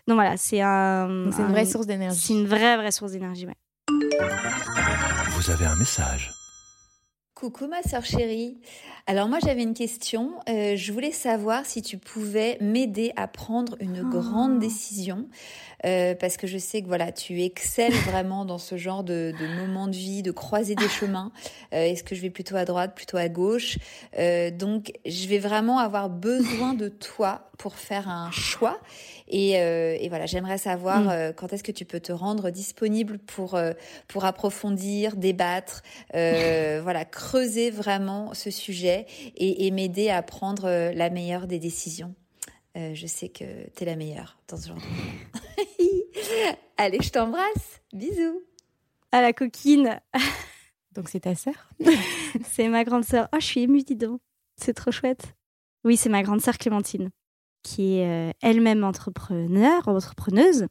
[0.07, 2.33] donc voilà, c'est un, C'est une un- vraie source c'est d'énergie.
[2.33, 3.47] une vraie vraie source d'énergie.
[3.47, 3.57] ouais.
[5.30, 6.33] Vous avez un message.
[7.35, 8.59] Coucou ma sœur chérie.
[9.09, 10.35] Alors moi j'avais une question.
[10.49, 15.28] Euh, je voulais savoir si tu pouvais m'aider à prendre une grande décision
[15.85, 19.47] Euh, parce que je sais que voilà tu excelles vraiment dans ce genre de, de
[19.61, 21.33] moments de vie, de croiser des chemins.
[21.74, 23.78] Euh, Est-ce que je vais plutôt à droite, plutôt à gauche?
[24.18, 28.80] Euh, Donc je vais vraiment avoir besoin de toi pour faire un choix.
[29.28, 31.09] Et, euh, et voilà j'aimerais savoir Mm.
[31.09, 33.72] euh, quand est-ce que tu peux te rendre disponible pour euh,
[34.09, 35.83] pour approfondir, débattre,
[36.14, 39.07] euh, voilà, creuser vraiment ce sujet
[39.37, 42.14] et, et m'aider à prendre la meilleure des décisions.
[42.77, 46.57] Euh, je sais que tu es la meilleure dans ce genre de moment.
[46.79, 47.83] Allez, je t'embrasse.
[47.93, 48.41] Bisous.
[49.11, 50.01] À la coquine,
[50.95, 51.70] Donc c'est ta sœur
[52.51, 53.29] c'est ma grande sœur.
[53.33, 54.20] Oh, je suis émue, dis donc.
[54.57, 55.35] C'est trop chouette.
[55.85, 57.11] Oui, c'est ma grande sœur Clémentine,
[57.62, 60.66] qui est euh, elle-même entrepreneur, entrepreneuse,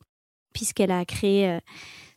[0.53, 1.59] puisqu'elle a créé euh,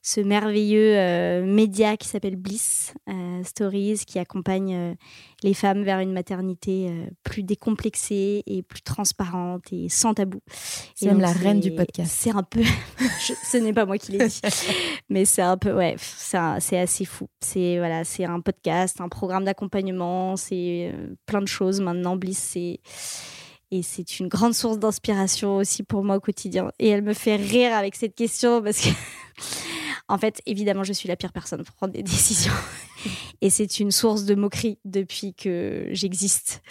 [0.07, 2.93] ce merveilleux euh, média qui s'appelle Bliss
[3.43, 4.97] Stories, qui accompagne
[5.43, 6.91] les femmes vers une maternité
[7.23, 10.41] plus décomplexée et plus transparente et sans tabou.
[10.95, 12.15] C'est même la reine du podcast.
[12.15, 12.63] C'est un peu,
[13.19, 14.41] ce n'est pas moi qui l'ai dit,
[15.09, 17.27] mais c'est un peu, ouais, c'est assez fou.
[17.41, 20.95] C'est voilà, c'est un podcast, un programme d'accompagnement, c'est
[21.27, 22.17] plein de choses maintenant.
[22.17, 22.81] Bliss, c'est
[23.75, 26.71] et c'est une grande source d'inspiration aussi pour moi au quotidien.
[26.79, 28.89] Et elle me fait rire avec cette question parce que,
[30.09, 32.53] en fait, évidemment, je suis la pire personne pour prendre des décisions.
[33.41, 36.63] Et c'est une source de moquerie depuis que j'existe.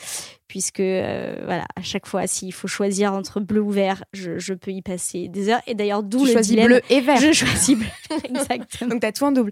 [0.48, 4.72] Puisque, euh, voilà, à chaque fois, s'il faut choisir entre bleu ou vert, je, peux
[4.72, 5.62] y passer des heures.
[5.66, 6.68] Et d'ailleurs, d'où le dilemme.
[6.68, 7.18] bleu et vert.
[7.18, 7.88] Je choisis bleu.
[8.24, 8.92] exactement.
[8.92, 9.52] Donc, t'as tout en double.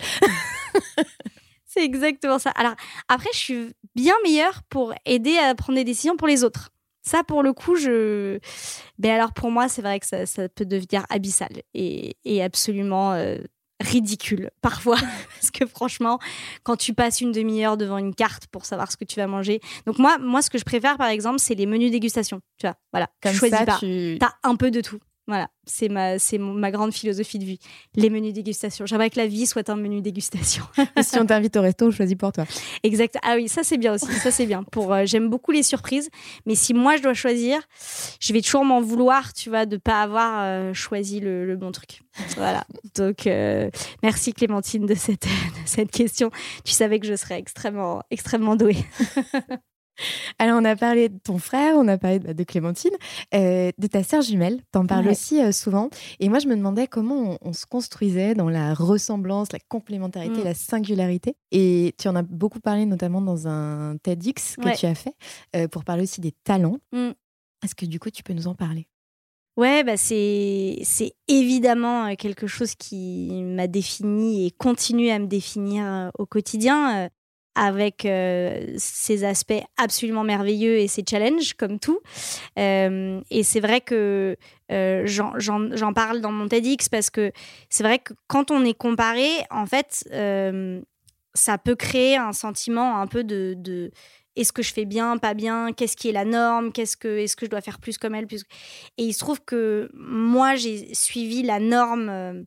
[1.65, 2.51] c'est exactement ça.
[2.51, 2.75] Alors,
[3.07, 6.69] après, je suis bien meilleure pour aider à prendre des décisions pour les autres.
[7.03, 8.33] Ça, pour le coup, je.
[8.99, 13.37] Mais ben alors, pour moi, c'est vrai que ça, peut devenir abyssal et, absolument euh,
[13.81, 14.97] ridicule parfois.
[15.39, 16.19] Parce que franchement,
[16.63, 19.59] quand tu passes une demi-heure devant une carte pour savoir ce que tu vas manger.
[19.85, 22.41] Donc, moi, moi ce que je préfère, par exemple, c'est les menus dégustation.
[22.57, 23.07] Tu vois, voilà.
[23.21, 23.77] Comme choisis ça, pas.
[23.79, 24.99] Tu as un peu de tout.
[25.31, 27.59] Voilà, c'est ma, c'est ma grande philosophie de vie.
[27.95, 28.85] Les menus dégustation.
[28.85, 30.65] J'aimerais que la vie soit un menu dégustation.
[31.01, 32.43] si on t'invite au resto, on choisit pour toi.
[32.83, 33.15] Exact.
[33.23, 34.11] Ah oui, ça c'est bien aussi.
[34.11, 34.63] Ça c'est bien.
[34.63, 36.09] Pour, euh, j'aime beaucoup les surprises,
[36.45, 37.61] mais si moi je dois choisir,
[38.19, 42.01] je vais toujours m'en vouloir, tu vois, de pas avoir euh, choisi le, bon truc.
[42.35, 42.65] Voilà.
[42.95, 43.69] Donc euh,
[44.03, 46.29] merci Clémentine de cette, de cette question.
[46.65, 48.83] Tu savais que je serais extrêmement, extrêmement douée.
[50.39, 52.91] Alors, on a parlé de ton frère, on a parlé de, Clémentine,
[53.33, 54.61] euh, de ta sœur jumelle.
[54.71, 55.89] T'en parles aussi euh, souvent.
[56.19, 60.43] Et moi, je me demandais comment on, se construisait dans la ressemblance, la complémentarité, mm.
[60.43, 61.35] la singularité.
[61.51, 65.13] Et tu en as beaucoup parlé, notamment dans un TEDx que tu as fait,
[65.55, 66.77] euh, pour parler aussi des talents.
[66.91, 67.11] Mm.
[67.63, 68.87] Est-ce que du coup, tu peux nous en parler?
[69.57, 76.09] Ouais, bah c'est c'est évidemment quelque chose qui m'a défini et continue à me définir
[76.17, 77.09] au quotidien
[77.55, 81.99] avec euh, ses aspects absolument merveilleux et ses challenges, comme tout.
[82.57, 84.37] Euh, et c'est vrai que
[84.71, 87.31] euh, j'en parle dans mon TEDx parce que
[87.69, 90.07] c'est vrai que quand on est comparé, en fait,
[91.33, 93.91] ça peut créer un sentiment un peu de,
[94.35, 97.35] est-ce que je fais bien, pas bien, qu'est-ce qui est la norme, qu'est-ce que est-ce
[97.35, 98.27] que je dois faire plus comme elle,
[98.97, 102.45] et il se trouve que moi j'ai suivi la norme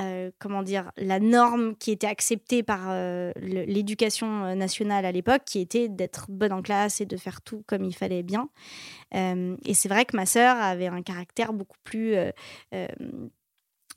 [0.00, 5.42] euh, comment dire, la norme qui était acceptée par euh, l'éducation euh, nationale à l'époque,
[5.46, 8.48] qui était d'être bonne en classe et de faire tout comme il fallait bien.
[9.12, 12.16] et c'est vrai que ma sœur avait un caractère beaucoup plus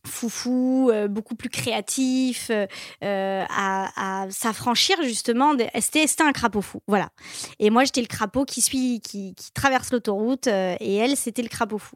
[0.08, 2.66] foufou, euh, beaucoup plus créatif, euh,
[3.03, 5.53] euh, à, s'affranchir justement.
[5.53, 5.66] De...
[5.80, 7.10] C'était, un crapaud fou, voilà.
[7.60, 11.78] Et moi, j'étais le crapaud qui suit, qui, traverse l'autoroute, et elle, c'était le crapaud
[11.78, 11.95] fou.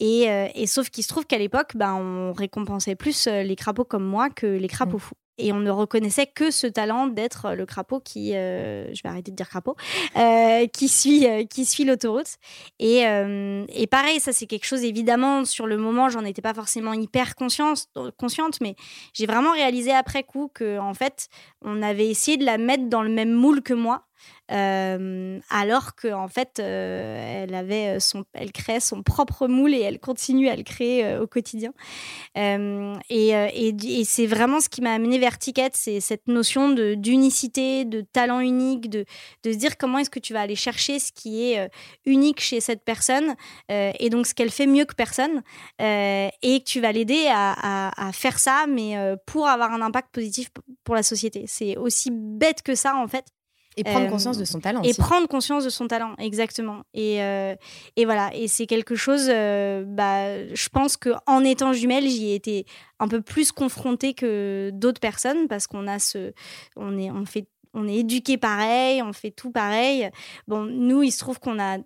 [0.00, 4.30] Et, sauf qu'il se trouve qu'à l'époque, ben, on récompensait plus les crapauds comme moi
[4.30, 5.00] que les crapauds mmh.
[5.00, 9.08] fous et on ne reconnaissait que ce talent d'être le crapaud qui, euh, je vais
[9.08, 9.76] arrêter de dire crapaud,
[10.16, 12.36] euh, qui suit, euh, suit l'autoroute.
[12.78, 16.92] Et, et, pareil, ça c'est quelque chose évidemment sur le moment, j'en étais pas forcément
[16.92, 18.76] hyper consciente, consciente mais
[19.12, 21.28] j'ai vraiment réalisé après coup que en fait,
[21.62, 24.06] on avait essayé de la mettre dans le même moule que moi.
[24.48, 30.56] Alors qu'en en fait, elle avait son, elle son propre moule et elle continue à
[30.56, 31.72] le créer au quotidien.
[32.36, 38.00] et, et, c'est vraiment ce qui m'a amené vers Ticket, c'est cette notion d'unicité, de
[38.00, 39.04] talent unique, de,
[39.44, 41.70] de se dire comment est-ce que tu vas aller chercher ce qui est
[42.06, 43.34] unique chez cette personne
[43.68, 45.42] et donc ce qu'elle fait mieux que personne
[45.78, 50.50] et que tu vas l'aider à, à, faire ça, mais pour avoir un impact positif
[50.84, 51.44] pour la société.
[51.46, 53.26] C'est aussi bête que ça en fait.
[53.76, 54.82] Et prendre conscience de son talent.
[54.82, 56.82] Et prendre conscience de son talent, exactement.
[56.94, 57.54] Et, euh,
[57.96, 62.34] et voilà, et c'est quelque chose, euh, bah, je pense qu'en étant jumelle, j'y ai
[62.34, 62.66] été
[63.00, 66.32] un peu plus confrontée que d'autres personnes parce qu'on a ce.
[66.76, 70.10] On est, on fait, on est éduqué pareil, on fait tout pareil.
[70.46, 71.78] Bon, nous, il se trouve qu'on a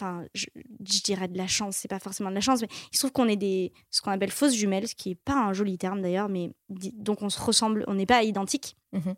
[0.00, 0.46] enfin, je,
[0.80, 3.28] dirais de la chance, c'est pas forcément de la chance, mais il se trouve qu'on
[3.28, 6.28] est des, ce qu'on appelle fausses jumelles, ce qui est pas un joli terme d'ailleurs,
[6.28, 8.76] mais donc on se ressemble, on n'est pas identiques.
[8.92, 9.12] Mmh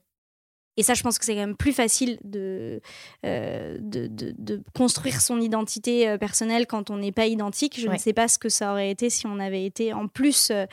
[0.77, 2.81] et ça, je pense que c'est quand même plus facile de,
[3.27, 7.79] euh, de, de, construire son identité euh, personnelle quand on n'est pas identique.
[7.79, 10.51] Je ne sais pas ce que ça aurait été si on avait été en plus
[10.51, 10.67] euh,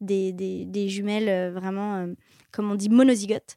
[0.00, 2.08] des, des, des, jumelles vraiment
[2.52, 3.56] comme on dit, monozygote.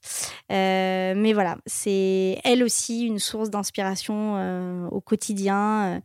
[0.51, 6.01] Euh, mais voilà, c'est elle aussi une source d'inspiration au quotidien.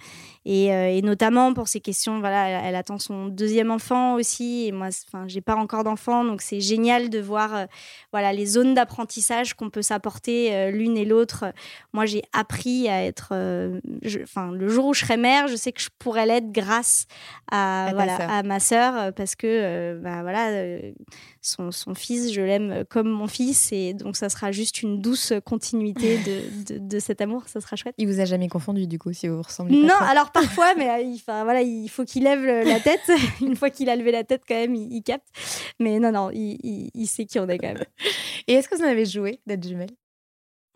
[0.46, 4.66] Euh, et, et, notamment pour ces questions, voilà, elle, attend son deuxième enfant aussi.
[4.66, 7.66] Et moi, enfin, j'ai pas encore d'enfant, donc c'est génial de voir
[8.12, 11.44] voilà, les zones d'apprentissage qu'on peut s'apporter l'une et l'autre.
[11.92, 13.34] Moi, j'ai appris à être.
[14.22, 17.06] Enfin, le jour où je serai mère, je sais que je pourrais l'être grâce
[17.50, 20.78] à, voilà, à ma sœur, parce que bah, voilà
[21.42, 25.32] son, son fils, je l'aime comme mon fils, et donc ça sera juste une douce
[25.44, 27.94] continuité de, de, de cet amour, ça sera chouette.
[27.98, 30.29] Il vous a jamais confondu du coup si vous ressemblez Non, trop?
[30.34, 33.10] Alors parfois, mais euh, il, voilà, il faut qu'il lève la tête.
[33.40, 35.26] Une fois qu'il a levé la tête, quand même, il, il capte.
[35.78, 37.84] Mais non, non, il, il- il sait qui on est quand même.
[38.46, 39.90] Et est-ce que vous en avez joué d'être jumelles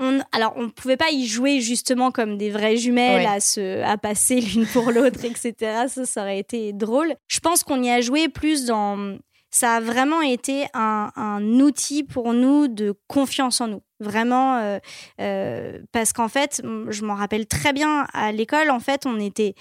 [0.01, 3.27] On, alors, on ne pouvait pas y jouer justement comme des vraies jumelles, Ouais.
[3.27, 5.55] à, se, à passer l'une pour l'autre, etc.
[5.89, 7.15] Ça, ça aurait été drôle.
[7.29, 9.17] Je pense qu'on y a joué plus dans.
[9.51, 13.83] Ça a vraiment été un, un outil pour nous de confiance en nous.
[14.05, 14.79] Vraiment, euh,
[15.21, 19.55] euh, parce qu'en fait, je m'en rappelle très bien à l'école, en fait, on était.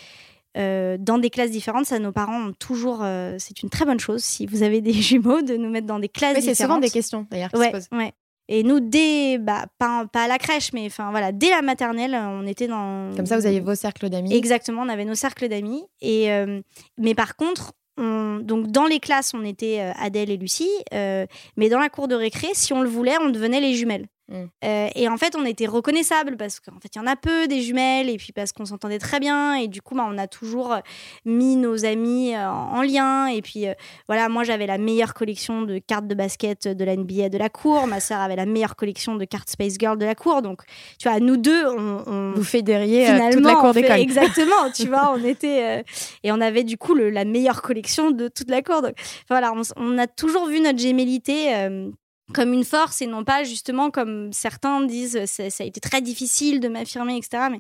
[0.56, 3.00] euh, dans des classes différentes, ça nos parents ont toujours.
[3.02, 5.98] euh, c'est une très bonne chose si vous avez des jumeaux de nous mettre dans
[6.00, 6.72] des classes Oui, c'est différentes.
[6.76, 7.88] souvent des questions d'ailleurs qui Ouais, se posent.
[7.92, 8.12] ouais.
[8.50, 12.14] Et nous, dès, bah, pas, pas à la crèche, mais enfin voilà, dès la maternelle,
[12.14, 13.16] on était dans.
[13.16, 14.34] Comme ça, vous aviez vos cercles d'amis.
[14.36, 15.86] Exactement, on avait nos cercles d'amis.
[16.02, 16.60] Et euh,
[17.00, 21.26] mais par contre, on- donc dans les classes, on était Adèle et Lucie, euh,
[21.58, 24.08] mais dans la cour de récré, si on le voulait, on devenait les jumelles.
[24.30, 24.44] Mm.
[24.64, 27.48] Euh, et en fait, on était reconnaissables parce qu'en fait, il y en a peu
[27.48, 29.56] des jumelles, et puis parce qu'on s'entendait très bien.
[29.56, 30.80] Et du coup, bah, on a toujours euh,
[31.26, 33.28] mis nos amis euh, en en lien.
[33.28, 33.74] Et puis euh,
[34.08, 37.50] voilà, moi, j'avais la meilleure collection de cartes de basket de la NBA de la
[37.50, 37.86] cour.
[37.88, 40.42] Ma sœur avait la meilleure collection de cartes Space Girl de la cour.
[40.42, 40.62] Donc,
[41.00, 44.00] tu vois, nous deux, on, on- Vous fédériez finalement, toute la cour d'école.
[44.00, 45.84] Exactement, tu vois, on était
[46.24, 48.82] et on avait du coup le- la meilleure collection de toute la cour.
[48.82, 48.94] Donc,
[49.30, 51.68] voilà, on, on a toujours vu notre gémellité
[52.34, 55.80] comme une force et non pas justement comme certains disent euh, ça, ça a été
[55.82, 57.48] très difficile de m'affirmer, etc.
[57.52, 57.60] Mais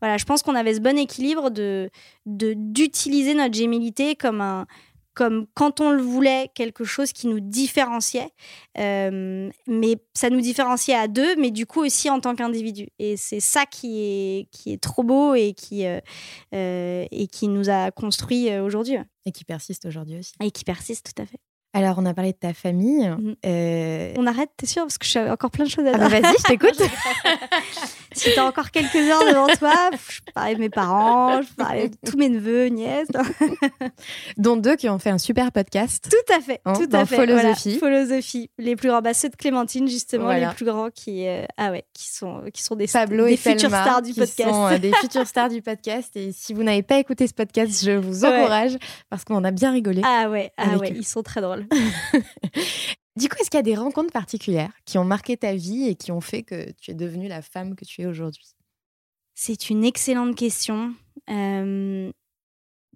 [0.00, 1.88] voilà, je pense qu'on avait ce bon équilibre de
[2.26, 4.66] de- d'utiliser notre gémellité comme un
[5.14, 8.30] comme quand on le voulait, quelque chose qui nous différenciait,
[8.78, 12.88] Euh, mais ça nous différenciait à deux, mais du coup aussi en tant qu'individu.
[12.98, 16.00] Et c'est ça qui est, qui est trop beau et qui, euh,
[17.10, 18.96] et qui nous a construit aujourd'hui.
[19.26, 20.32] Et qui persiste aujourd'hui aussi.
[20.42, 21.38] Et qui persiste tout à fait.
[21.74, 23.08] Alors, on a parlé de ta famille.
[23.08, 23.34] Mhm.
[23.46, 26.10] Euh, On arrête, t'es sûr Parce que j'ai encore plein de choses à Ah dire.
[26.10, 26.82] bah vas-y, je t'écoute.
[28.14, 31.96] Si t'as encore quelques heures devant toi, je parler de mes parents, je parler de
[32.08, 33.08] tous mes neveux, nièces.
[34.36, 36.08] Dont deux qui ont fait un super podcast.
[36.10, 37.16] Tout à fait, Hein, tout à fait.
[37.26, 37.54] voilà.
[37.54, 37.78] Philosophie.
[37.78, 38.50] Philosophie.
[38.58, 40.48] Les plus grands, bah, ceux de Clémentine justement, Voilà.
[40.50, 43.36] les plus grands qui, euh, ah ouais, qui sont, qui sont des, Pablo des et
[43.36, 44.50] futures Selma, stars du qui podcast.
[44.50, 46.10] sont euh, des futures stars du podcast.
[46.16, 48.40] Et si vous n'avez pas écouté ce podcast, je vous Ouais.
[48.40, 48.76] encourage
[49.10, 50.02] parce qu'on a bien rigolé.
[50.04, 51.66] Ah ouais, ah ouais, ils sont très drôles.
[53.16, 55.94] Du coup, est-ce qu'il y a des rencontres particulières qui ont marqué ta vie et
[55.94, 58.54] qui ont fait que tu es devenue la femme que tu es aujourd'hui?
[59.34, 60.94] C'est une excellente question.
[61.28, 62.10] Euh,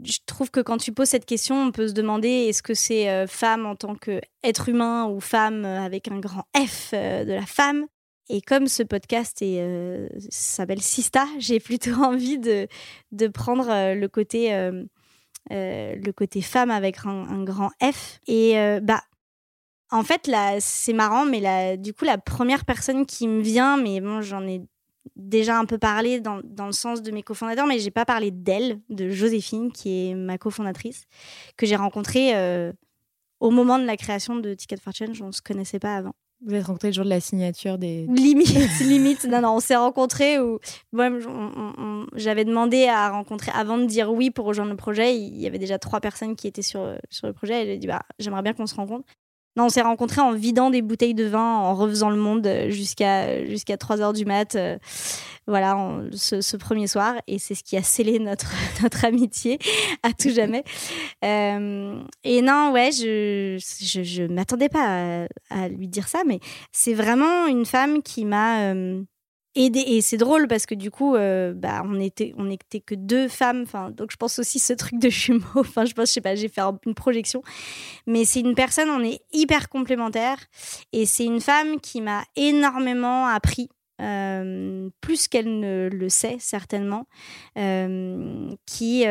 [0.03, 3.11] je trouve que quand tu poses cette question, on peut se demander est-ce que c'est
[3.11, 7.47] euh, femme en tant qu'être humain ou femme euh, avec un grand F de la
[7.47, 7.87] femme?
[8.29, 9.45] Et comme ce podcast
[10.31, 12.69] s'appelle Sista, j'ai plutôt envie de,
[13.29, 14.51] prendre le côté,
[15.51, 18.19] le côté femme avec un, un grand F.
[18.27, 19.03] Et bah,
[19.91, 23.77] en fait, là, c'est marrant, mais là, du coup, la première personne qui me vient,
[23.77, 24.63] mais bon, j'en ai
[25.15, 28.31] déjà un peu parlé dans, dans le sens de mes cofondateurs, mais j'ai pas parlé
[28.31, 31.07] d'elle, de Joséphine, qui est ma cofondatrice,
[31.57, 32.73] que j'ai rencontrée euh,
[33.41, 35.23] au moment de la création de Ticket for Change.
[35.23, 36.13] On se connaissait pas avant.
[36.45, 38.07] Vous êtes rencontrés le jour de la signature des.
[38.09, 39.25] Limite, limite.
[39.25, 40.59] Non, non, on s'est rencontrés où
[40.93, 41.09] moi,
[42.15, 45.59] j'avais demandé à rencontrer, avant de dire oui pour rejoindre le projet, il y avait
[45.59, 47.63] déjà trois personnes qui étaient sur, sur le projet.
[47.63, 49.07] Et j'ai dit, bah, j'aimerais bien qu'on se rencontre.
[49.57, 53.45] Non, on s'est rencontrés en vidant des bouteilles de vin, en refaisant le monde jusqu'à
[53.47, 54.55] jusqu'à 3 heures du mat.
[54.55, 54.79] euh,
[55.47, 55.77] voilà,
[56.13, 57.15] ce, premier soir.
[57.27, 59.59] Et c'est ce qui a scellé notre, amitié
[60.03, 60.65] à tout jamais.
[61.25, 66.41] Euh, et non, ouais, je je, je m'attendais pas à, à lui dire ça, mais
[66.73, 69.03] c'est vraiment une femme qui m'a euh,
[69.59, 73.27] Et c'est drôle parce que du coup, euh, bah, on était, on n'était que deux
[73.27, 73.63] femmes.
[73.63, 75.41] Enfin, donc je pense aussi ce truc de jumeaux.
[75.57, 77.43] Enfin, je pense, je sais pas, j'ai fait un- une projection.
[78.07, 80.39] Mais c'est une personne, on est hyper complémentaires.
[80.93, 83.69] Et c'est une femme qui m'a énormément appris.
[84.03, 87.07] euh, plus qu'elle ne le sait certainement,
[87.57, 89.07] euh, qui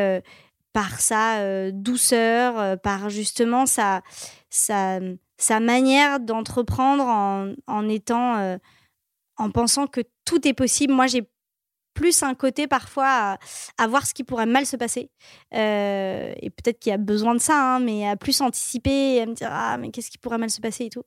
[0.72, 4.02] par sa douceur, par justement sa,
[4.48, 5.00] sa,
[5.38, 8.58] sa manière d'entreprendre en, en étant,
[9.36, 10.92] en pensant que tout est possible.
[10.92, 11.28] Moi, j'ai
[11.96, 13.38] plus un côté parfois
[13.78, 15.10] à, voir ce qui pourrait mal se passer.
[15.54, 19.26] Euh, et peut-être qu'il y a besoin de ça, hein, mais à plus anticiper à
[19.26, 21.04] me dire Ah, mais qu'est-ce qui pourrait mal se passer et tout.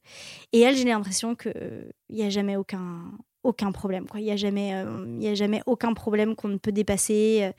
[0.52, 3.12] Et elle, j'ai l'impression qu'il n'y a jamais aucun,
[3.44, 4.06] aucun problème.
[4.16, 7.42] Il n'y a, jamais, euh, y a jamais aucun problème qu'on ne peut dépasser.
[7.44, 7.52] euh.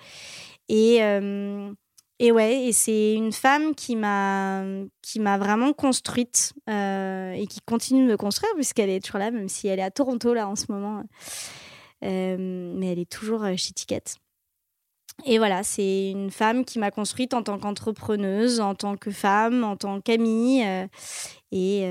[0.69, 1.77] Et.
[2.23, 4.63] Et ouais, et c'est une femme qui m'a
[5.01, 9.31] qui m'a vraiment construite euh, et qui continue de me construire puisqu'elle est toujours là,
[9.31, 11.03] même si elle est à Toronto là en ce moment.
[12.05, 14.03] Euh, mais elle est toujours euh, chez Ticket.
[15.25, 19.65] Et voilà, c'est une femme qui m'a construite en tant qu'entrepreneuse, en tant que femme,
[19.65, 20.87] en tant qu'amie, euh,
[21.53, 21.83] et,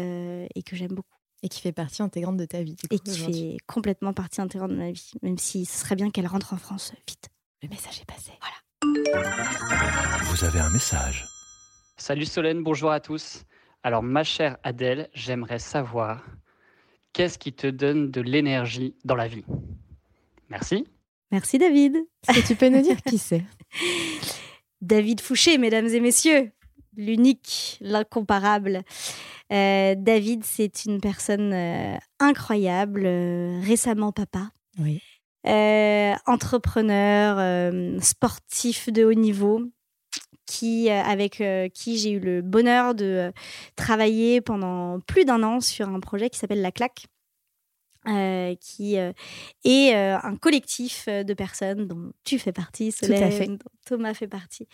[0.55, 1.17] et, que j'aime beaucoup.
[1.41, 2.75] Et qui fait partie intégrante de ta vie.
[2.91, 6.27] et qui fait complètement partie intégrante de ma vie, même si ce serait bien qu'elle
[6.27, 7.29] rentre en France vite.
[7.61, 8.31] Le message est passé.
[8.41, 8.55] Voilà.
[8.83, 11.25] Vous avez un message.
[11.97, 13.43] Salut Solène, bonjour à tous.
[13.83, 16.23] Alors ma chère Adèle, j'aimerais savoir
[17.13, 19.43] qu'est-ce qui te donne de l'énergie dans la vie?
[20.49, 20.87] Merci.
[21.31, 21.97] Merci David.
[22.27, 23.43] Est-ce que tu peux nous dire qui c'est?
[24.81, 26.51] David Fouché, mesdames et messieurs,
[26.95, 28.83] l'unique, l'incomparable.
[29.51, 34.51] Euh, David, c'est une personne euh, incroyable, euh, récemment papa.
[34.77, 35.01] Oui.
[35.45, 37.71] Entrepreneur,
[38.01, 39.61] sportif de haut niveau,
[40.45, 43.31] qui, avec qui j'ai eu le bonheur de
[43.75, 47.05] travailler pendant plus d'un an sur un projet qui s'appelle La Claque.
[48.07, 49.11] Euh, qui euh,
[49.65, 54.67] est euh, un collectif de personnes dont tu fais partie, Solène, dont Thomas fait partie,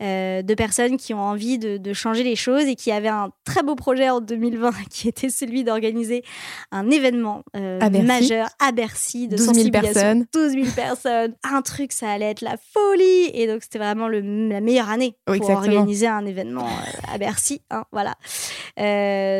[0.00, 3.62] de personnes qui ont envie de, de, changer les choses et qui avaient un très
[3.62, 6.22] beau projet en 2020 qui était celui d'organiser
[6.70, 10.26] un événement majeur à Bercy de 12 000 personnes.
[10.32, 11.34] 12 000 personnes.
[11.42, 13.30] Un truc, ça allait être la folie.
[13.32, 16.68] Et donc, c'était vraiment le, la meilleure année pour organiser un événement
[17.12, 17.62] à Bercy.
[17.70, 18.14] Hein, voilà.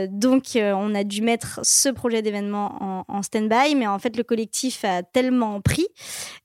[0.08, 4.22] donc, on a dû mettre ce projet d'événement en, en stand-by, mais en fait, le
[4.22, 5.86] collectif a tellement pris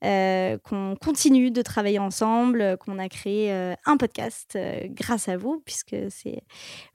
[0.04, 5.38] euh, qu'on continue de travailler ensemble, qu'on a créé euh, un podcast euh, grâce à
[5.38, 6.44] vous, puisque c'est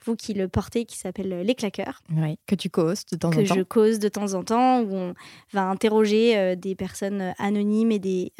[0.04, 2.02] vous qui le portez, qui s'appelle Les Claqueurs.
[2.10, 3.38] Oui, que tu causes de temps en temps.
[3.38, 5.14] Que je cause de temps en temps, où on
[5.52, 8.32] va interroger des personnes anonymes et des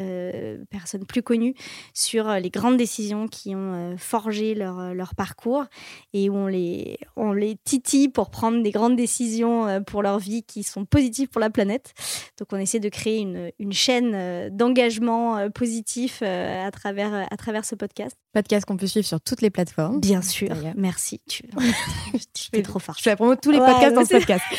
[0.69, 1.55] personnes plus connues
[1.93, 5.65] sur les grandes décisions qui ont forgé leur, leur parcours
[6.13, 10.43] et où on les, on les titille pour prendre des grandes décisions pour leur vie
[10.43, 11.93] qui sont positives pour la planète.
[12.37, 17.27] Donc on essaie de créer une, une chaîne euh, d'engagement euh, positif euh, à travers,
[17.31, 18.17] à travers ce podcast.
[18.33, 19.99] Podcast qu'on peut suivre sur toutes les plateformes.
[19.99, 21.21] Bien sûr, merci.
[21.27, 21.43] Tu,
[22.53, 22.95] es trop fort.
[22.97, 24.43] Je fais vraiment tous les podcasts dans ce podcast.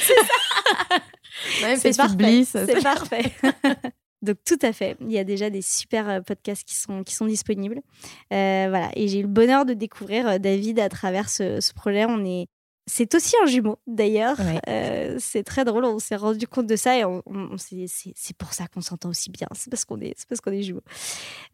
[1.79, 2.45] C'est parfait.
[2.45, 3.33] C'est parfait.
[4.23, 7.25] Donc tout à fait, il y a déjà des super podcasts qui sont, qui sont
[7.25, 7.81] disponibles.
[8.31, 12.05] voilà, et j'ai eu le bonheur de découvrir David à travers ce, ce projet.
[12.07, 12.47] On est
[12.87, 14.37] c'est aussi un jumeau, d'ailleurs.
[14.69, 17.23] Euh, c'est très drôle, on s'est rendu compte de ça et on,
[17.57, 19.47] c'est pour ça qu'on s'entend aussi bien.
[19.53, 20.83] C'est parce qu'on est, parce qu'on est jumeaux.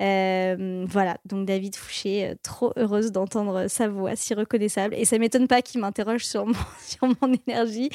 [0.00, 4.94] Euh, voilà, donc David Fouché, euh, trop heureuse d'entendre sa voix si reconnaissable.
[4.94, 6.54] Et ça m'étonne pas qu'il m'interroge sur mon,
[6.86, 7.90] sur mon énergie,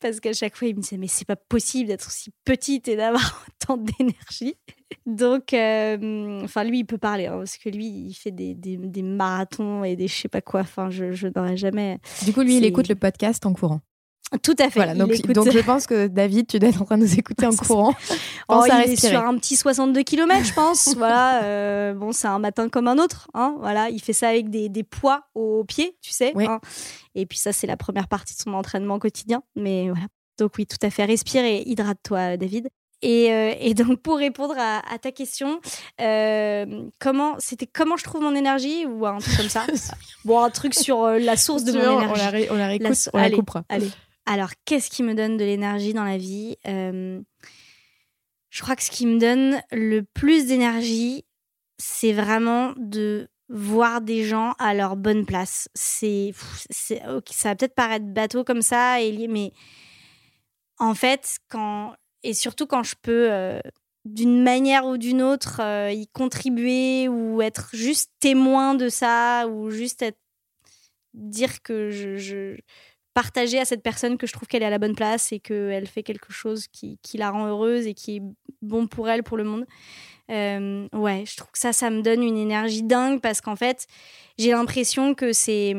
[0.00, 2.96] parce qu'à chaque fois, il me disait Mais c'est pas possible d'être aussi petite et
[2.96, 4.54] d'avoir autant d'énergie.
[5.04, 9.02] Donc, euh, enfin, lui, il peut parler, hein, parce que lui, il fait des, des,
[9.02, 10.60] marathons et des je sais pas quoi.
[10.60, 11.98] Enfin, je, je n'aurais jamais.
[12.24, 13.80] Du coup, lui, il écoute le podcast en courant.
[14.42, 14.80] Tout à fait.
[14.80, 17.46] Voilà, donc, donc, je pense que David, tu dois être en train de nous écouter
[17.46, 17.94] en courant.
[18.48, 20.94] oh, il est sur un petit 62 km, je pense.
[20.96, 21.44] voilà.
[21.44, 23.28] Euh, bon, c'est un matin comme un autre.
[23.34, 26.32] Hein, voilà, il fait ça avec des, des poids aux pieds, tu sais.
[26.36, 26.60] Hein.
[27.14, 29.42] Et puis ça, c'est la première partie de son entraînement quotidien.
[29.54, 30.06] Mais voilà.
[30.38, 31.04] Donc oui, tout à fait.
[31.04, 32.68] Respire et hydrate-toi, David.
[33.06, 35.60] Euh, et, donc pour répondre à, ta question,
[36.00, 39.66] euh, comment c'était comment je trouve mon énergie ou un truc comme ça
[40.24, 42.48] Bon, un truc sur euh, la source de mon énergie.
[42.50, 43.64] On la, réécoute, on la coupera.
[43.68, 43.90] Allez.
[44.26, 47.22] Alors, qu'est-ce qui me donne de l'énergie dans la vie Je
[48.60, 51.24] crois que ce qui me donne le plus d'énergie,
[51.78, 55.68] c'est vraiment de voir des gens à leur bonne place.
[55.74, 56.32] C'est,
[56.70, 58.96] ça va peut-être paraître bateau comme ça,
[59.28, 59.52] mais
[60.78, 61.94] en fait, quand
[62.26, 63.60] et surtout quand je peux, euh,
[64.04, 69.70] d'une manière ou d'une autre, euh, y contribuer ou être juste témoin de ça ou
[69.70, 70.04] juste
[71.14, 72.56] dire que je,
[73.14, 75.86] partager à cette personne que je trouve qu'elle est à la bonne place et qu'elle
[75.86, 78.22] fait quelque chose qui, qui, la rend heureuse et qui est
[78.60, 79.64] bon pour elle, pour le monde.
[80.32, 83.86] Euh, ouais, je trouve que ça, ça me donne une énergie dingue parce qu'en fait,
[84.36, 85.74] j'ai l'impression que c'est.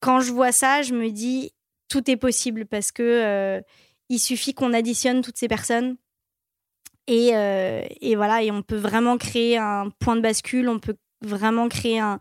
[0.00, 1.52] Quand je vois ça, je me dis
[1.88, 3.62] tout est possible parce que
[4.08, 5.96] il suffit qu'on additionne toutes ces personnes.
[7.06, 10.96] Et, euh, et, voilà, et on peut vraiment créer un point de bascule, on peut
[11.20, 12.18] vraiment créer un,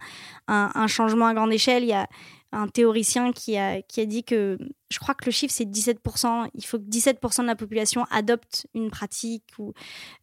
[0.47, 1.83] un, changement à grande échelle.
[1.83, 2.07] Il y a
[2.51, 4.57] un théoricien qui a, qui a dit que,
[4.89, 8.67] je crois que le chiffre c'est 17%, il faut que 17% de la population adopte
[8.73, 9.73] une pratique ou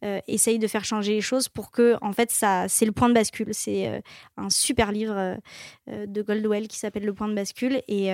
[0.05, 3.09] euh, essaye de faire changer les choses pour que, en fait, ça, c'est le point
[3.09, 3.53] de bascule.
[3.53, 3.99] C'est euh,
[4.37, 5.37] un super livre
[5.87, 7.81] de Goldwell qui s'appelle Le point de bascule.
[7.87, 8.11] Et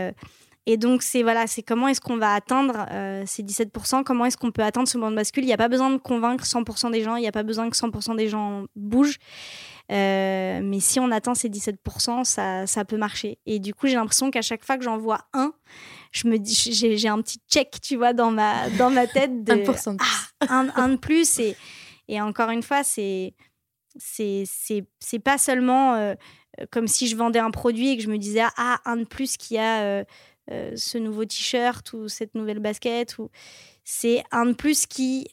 [0.70, 4.36] et donc, c'est voilà, c'est comment est-ce qu'on va atteindre euh, ces 17%, comment est-ce
[4.36, 5.46] qu'on peut atteindre ce moment de bascule.
[5.46, 7.70] Il n'y a pas besoin de convaincre 100% des gens, il n'y a pas besoin
[7.70, 9.18] que 100% des gens bougent.
[9.94, 13.38] Euh, mais si on atteint ces 17%, ça, ça peut marcher.
[13.46, 15.54] Et du coup, j'ai l'impression qu'à chaque fois que j'en vois un,
[16.12, 19.54] je me dis, j'ai un petit check, tu vois, dans ma, dans ma tête de
[19.64, 20.08] 1% de plus.
[20.42, 21.40] Ah, un, un, de plus.
[21.40, 21.56] Et,
[22.10, 23.34] et encore une fois, c'est
[23.98, 24.44] c'est
[25.00, 26.14] c'est pas seulement
[26.72, 29.38] comme si je vendais un produit et que je me disais ah un de plus
[29.38, 30.04] qui a
[30.50, 33.30] ce nouveau t-shirt ou cette nouvelle basket ou
[33.84, 35.28] c'est un de plus qui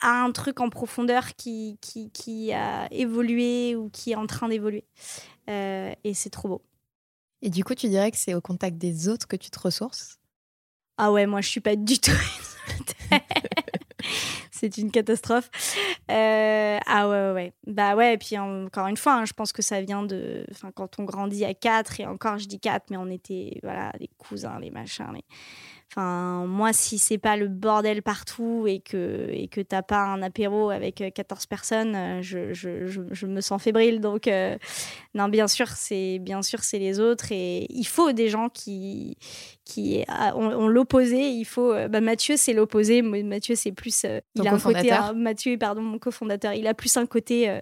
[0.00, 4.48] a un truc en profondeur qui, qui, qui a évolué ou qui est en train
[4.48, 4.84] d'évoluer.
[5.48, 6.62] et c'est trop beau.
[7.42, 10.18] Et du coup, tu dirais que c'est au contact des autres que tu te ressources?
[10.98, 12.10] Ah ouais, moi je suis pas du tout.
[14.50, 15.50] c'est une catastrophe.
[16.10, 19.52] Euh, ah ouais, ouais, ouais, Bah ouais, et puis encore une fois, hein, je pense
[19.52, 20.46] que ça vient de.
[20.76, 24.08] Quand on grandit à quatre, et encore je dis quatre, mais on était, voilà, les
[24.16, 25.24] cousins, les machins, les
[25.92, 30.20] Enfin, moi, si c'est pas le bordel partout et que et que t'as pas un
[30.20, 34.00] apéro avec 14 euh, personnes, euh, je, je, je, me sens fébrile.
[34.00, 34.56] Donc, euh,
[35.14, 39.16] non, bien sûr, c'est bien sûr c'est les autres et il faut des gens qui
[39.64, 41.30] qui ont, l'opposé.
[41.30, 41.72] Il faut.
[41.88, 43.02] Bah, Mathieu, c'est l'opposé.
[43.02, 44.04] Mathieu, c'est plus.
[44.34, 44.90] il a un côté.
[45.14, 46.52] Mathieu, pardon, mon cofondateur.
[46.52, 47.58] Il a plus un côté.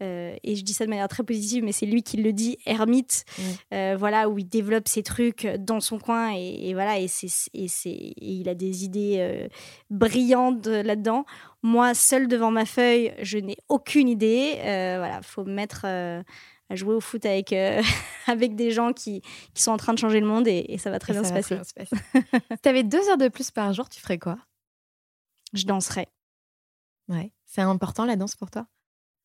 [0.00, 3.24] et je dis ça de manière très positive, mais c'est lui qui le dit, ermite.
[3.38, 3.94] Mmh.
[3.94, 6.98] voilà, où il développe ses trucs dans son coin et, et voilà.
[6.98, 7.28] Et c'est
[7.64, 9.48] et, il a des idées euh,
[9.90, 11.24] brillantes là-dedans.
[11.62, 14.54] Moi, seule devant ma feuille, je n'ai aucune idée.
[14.58, 16.22] Euh, voilà, faut me mettre euh,
[16.68, 17.52] à jouer au foot avec,
[18.26, 19.22] avec des gens qui,
[19.54, 21.58] qui, sont en train de changer le monde et, ça va très bien se passer.
[21.64, 24.38] si tu avais deux heures de plus par jour, tu ferais quoi?
[25.52, 26.08] Je danserais.
[27.08, 27.32] Ouais.
[27.44, 28.66] C'est important la danse pour toi?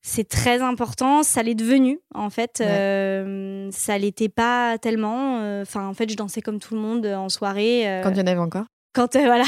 [0.08, 1.24] C'est très important.
[1.24, 2.62] Ça l'est devenu, en fait.
[2.62, 5.40] Euh, ça l'était pas tellement.
[5.40, 7.90] Euh, enfin, en fait, je dansais comme tout le monde en soirée.
[7.90, 9.46] Euh, quand il y en avait encore Quand, voilà,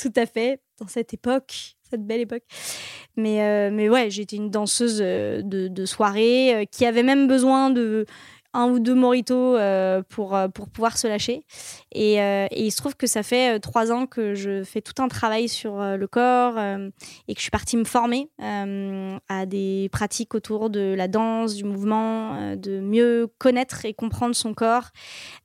[0.00, 0.60] tout à fait.
[0.80, 2.42] Dans cette époque, cette belle époque.
[3.16, 8.06] Mais, mais ouais, j'étais une danseuse de, de soirée qui avait même besoin de
[8.52, 11.44] un ou deux moritos euh, pour, euh, pour pouvoir se lâcher.
[11.92, 15.00] Et, euh, et, il se trouve que ça fait trois ans que je fais tout
[15.02, 20.34] un travail sur le corps et que je suis partie me former à des pratiques
[20.34, 24.90] autour de la danse, du mouvement, de mieux connaître et comprendre son corps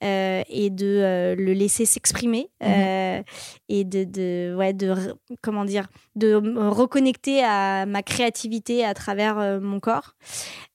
[0.01, 2.65] et de le laisser s'exprimer mmh
[3.67, 4.93] et de, de, ouais, de,
[5.41, 10.15] comment dire, de me reconnecter à ma créativité à travers mon corps.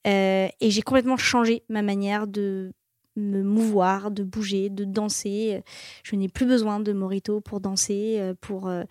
[0.07, 2.72] Euh, et j'ai complètement changé ma manière de
[3.16, 5.62] me mouvoir, de bouger, de danser.
[6.05, 8.84] Je n'ai plus besoin de morito pour danser, euh, pour euh,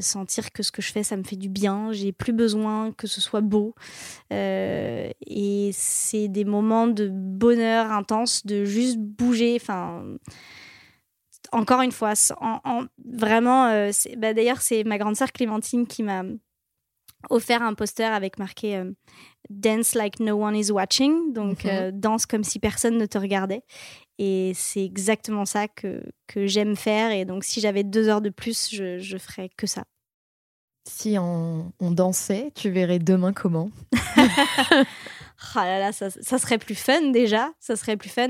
[0.00, 1.92] sentir que ce que je fais, ça me fait du bien.
[1.92, 3.74] J'ai plus besoin que ce soit beau.
[4.30, 9.56] et c'est des moments de bonheur intense, de juste bouger.
[9.60, 10.04] Enfin,
[11.52, 16.24] encore une fois, en, vraiment, bah, d'ailleurs, c'est ma grande sœur Clémentine qui m'a
[17.30, 18.90] offert un poster avec marqué euh,
[19.50, 21.70] Dance like no one is watching, donc mhm.
[21.70, 23.62] euh, danse comme si personne ne te regardait.
[24.18, 27.10] Et c'est exactement ça que, que j'aime faire.
[27.10, 29.84] Et donc, si j'avais deux heures de plus, je, je ferais que ça.
[30.88, 33.70] Si on, on dansait, tu verrais demain comment?
[35.54, 38.28] Ah là là, ça, serait plus fun déjà, ça serait plus fun.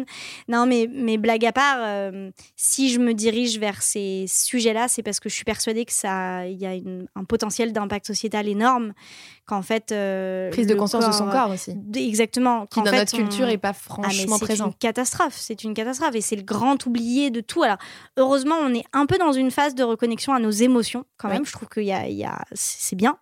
[0.48, 0.86] Non, mais,
[1.18, 5.34] blague à part, euh, si je me dirige vers ces sujets-là, c'est parce que je
[5.34, 6.72] suis persuadée que ça, il y a
[7.14, 8.92] un potentiel d'impact sociétal énorme,
[9.46, 11.74] qu'en fait euh, prise de conscience de son corps aussi.
[11.94, 12.66] Exactement.
[12.66, 14.64] Qui dans notre culture est pas ah, franchement présent.
[14.64, 17.62] C'est une catastrophe, c'est une catastrophe et c'est le grand oublié de tout.
[17.62, 17.78] Alors
[18.16, 21.44] heureusement, on est un peu dans une phase de reconnexion à nos émotions quand même.
[21.44, 23.18] Je trouve qu'il y a, y a c'est bien,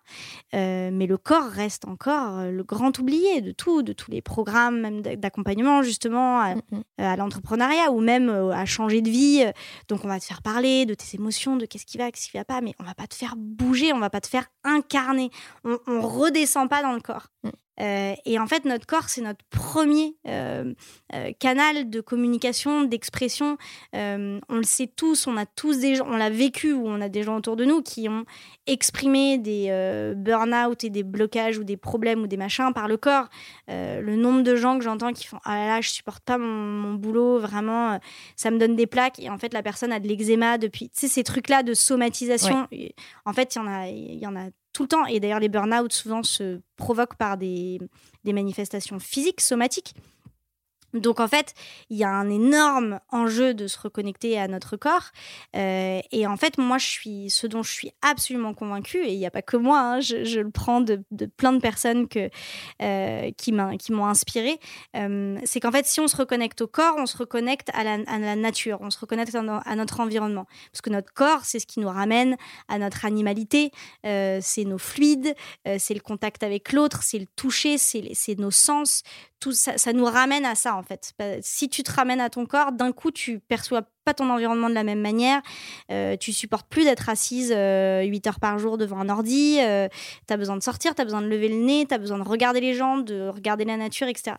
[0.53, 4.79] euh, mais le corps reste encore le grand oublié de tout de tous les programmes
[4.79, 6.81] même d'accompagnement justement à, mm, mm.
[7.01, 9.43] Euh, l'entrepreneuriat ou même euh, à changer de vie.
[9.87, 12.37] Donc on va te faire parler de tes émotions, de qu'est-ce qui va, qu'est-ce qui
[12.37, 15.29] va pas, mais on va pas te faire bouger, on va pas te faire incarner.
[15.63, 17.27] On, on redescend pas dans le corps.
[17.43, 17.49] Mm.
[17.81, 20.73] Euh, et en fait, notre corps, c'est notre premier euh,
[21.13, 23.57] euh, canal de communication, d'expression.
[23.93, 27.09] on le sait tous, on a tous des gens, on l'a vécu ou on a
[27.09, 28.25] des gens autour de nous qui ont
[28.67, 33.29] exprimé des burn-out et des blocages ou des problèmes ou des machins par le corps.
[33.67, 36.93] le nombre de gens que j'entends qui font Ah là là, je supporte pas mon,
[36.93, 37.99] boulot, vraiment,
[38.35, 39.19] ça me donne des plaques.
[39.19, 40.89] Et en fait, la personne a de l'eczéma depuis.
[40.89, 42.67] Tu sais, ces trucs-là de somatisation.
[43.25, 45.05] En fait, il y en a, il y en a tout le temps.
[45.05, 47.79] Et d'ailleurs, les burn-out souvent se provoquent par des,
[48.23, 49.95] des manifestations physiques, somatiques.
[50.93, 51.53] Donc en fait,
[51.89, 55.11] il y a un énorme enjeu de se reconnecter à notre corps.
[55.55, 59.19] Euh, et en fait, moi, je suis ce dont je suis absolument convaincue, et il
[59.19, 61.03] n'y a pas que moi, hein, je, le prends de,
[61.37, 62.07] plein de personnes
[62.81, 64.59] euh, qui m'ont inspiré,
[64.95, 67.99] euh, c'est qu'en fait, si on se reconnecte au corps, on se reconnecte à la,
[68.07, 70.45] à la nature, on se reconnecte à, notre environnement.
[70.71, 72.35] Parce que notre corps, c'est ce qui nous ramène
[72.67, 73.71] à notre animalité,
[74.03, 75.35] c'est nos fluides,
[75.77, 79.03] c'est le contact avec l'autre, c'est le toucher, c'est nos sens,
[79.41, 81.13] tout ça, ça nous ramène à ça en fait.
[81.41, 84.73] Si tu te ramènes à ton corps, d'un coup tu perçois pas ton environnement de
[84.73, 85.41] la même manière.
[85.91, 89.57] Euh, tu supportes plus d'être assise 8 heures par jour devant un ordi.
[89.57, 92.17] tu as besoin de sortir, tu as besoin de lever le nez, tu as besoin
[92.17, 94.37] de regarder les gens, de regarder la nature, etc.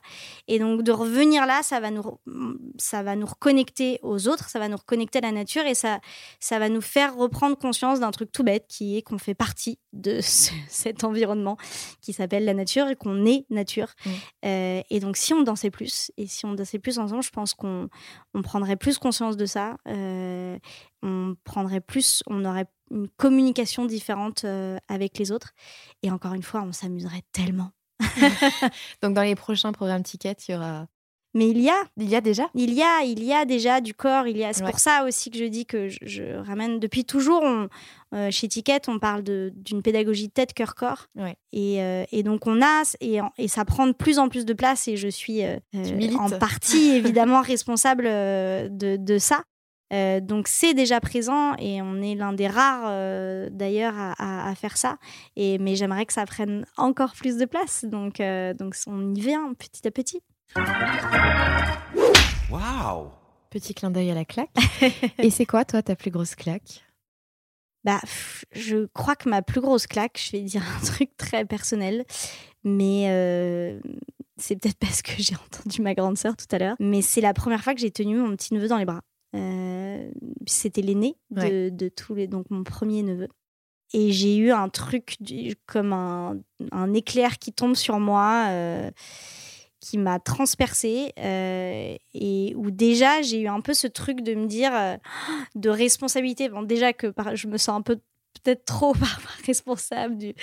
[0.48, 2.02] Et donc, de revenir là, ça va nous,
[2.78, 6.00] ça va nous reconnecter aux autres, ça va nous reconnecter à la nature et ça,
[6.40, 9.78] ça va nous faire reprendre conscience d'un truc tout bête qui est qu'on fait partie
[9.92, 11.56] de cet environnement
[12.00, 13.88] qui s'appelle la nature et qu'on est nature.
[14.04, 14.10] Mmh.
[14.90, 17.88] et donc, si on dansait plus et si on dansait plus ensemble, je pense qu'on
[18.34, 19.76] on prendrait plus conscience de ça.
[19.88, 20.58] Euh,
[21.02, 25.52] on prendrait plus, on aurait une communication différente euh, avec les autres.
[26.02, 27.70] Et encore une fois, on s'amuserait tellement.
[29.02, 30.86] Donc dans les prochains programmes Ticket, il y aura
[31.34, 31.82] mais il y a.
[31.96, 34.26] Il y a déjà Il y a, il y a déjà du corps.
[34.26, 34.52] Il y a.
[34.52, 36.78] C'est pour ça aussi que je dis que je, ramène.
[36.78, 37.42] Depuis toujours,
[38.14, 41.06] euh, chez Ticket, on parle d'une pédagogie tête, cœur, corps.
[41.52, 44.52] Et, euh, et, donc on a et, et, ça prend de plus en plus de
[44.52, 44.88] place.
[44.88, 45.58] Et je suis euh,
[46.18, 49.42] en partie évidemment responsable de, de, ça.
[50.20, 54.98] donc c'est déjà présent et on est l'un des rares d'ailleurs à, à, faire ça.
[55.36, 57.86] Et mais j'aimerais que ça prenne encore plus de place.
[57.86, 58.20] Donc
[58.58, 60.20] donc on y vient petit à petit.
[62.50, 63.10] Waouh
[63.50, 64.50] Petit clin d'œil à la claque.
[65.18, 66.84] Et c'est quoi, toi, ta plus grosse claque?
[67.84, 68.00] Bah,
[68.52, 72.04] je crois que ma plus grosse claque, je vais dire un truc très personnel,
[72.62, 73.80] mais euh,
[74.36, 77.34] c'est peut-être parce que j'ai entendu ma grande sœur tout à l'heure, mais c'est la
[77.34, 79.02] première fois que j'ai tenu mon petit neveu dans les bras.
[79.34, 80.10] Euh,
[80.46, 83.28] c'était l'aîné de, tous les, donc mon premier neveu.
[83.94, 85.16] Et j'ai eu un truc
[85.66, 86.38] comme un,
[86.70, 88.46] un, éclair qui tombe sur moi.
[88.48, 88.90] Euh,
[89.82, 94.46] qui m'a transpercée euh, et où déjà j'ai eu un peu ce truc de me
[94.46, 94.96] dire euh,
[95.56, 96.48] de responsabilité.
[96.48, 97.96] Bon, déjà que je me sens un peu
[98.42, 98.94] peut-être trop
[99.46, 100.34] responsable du,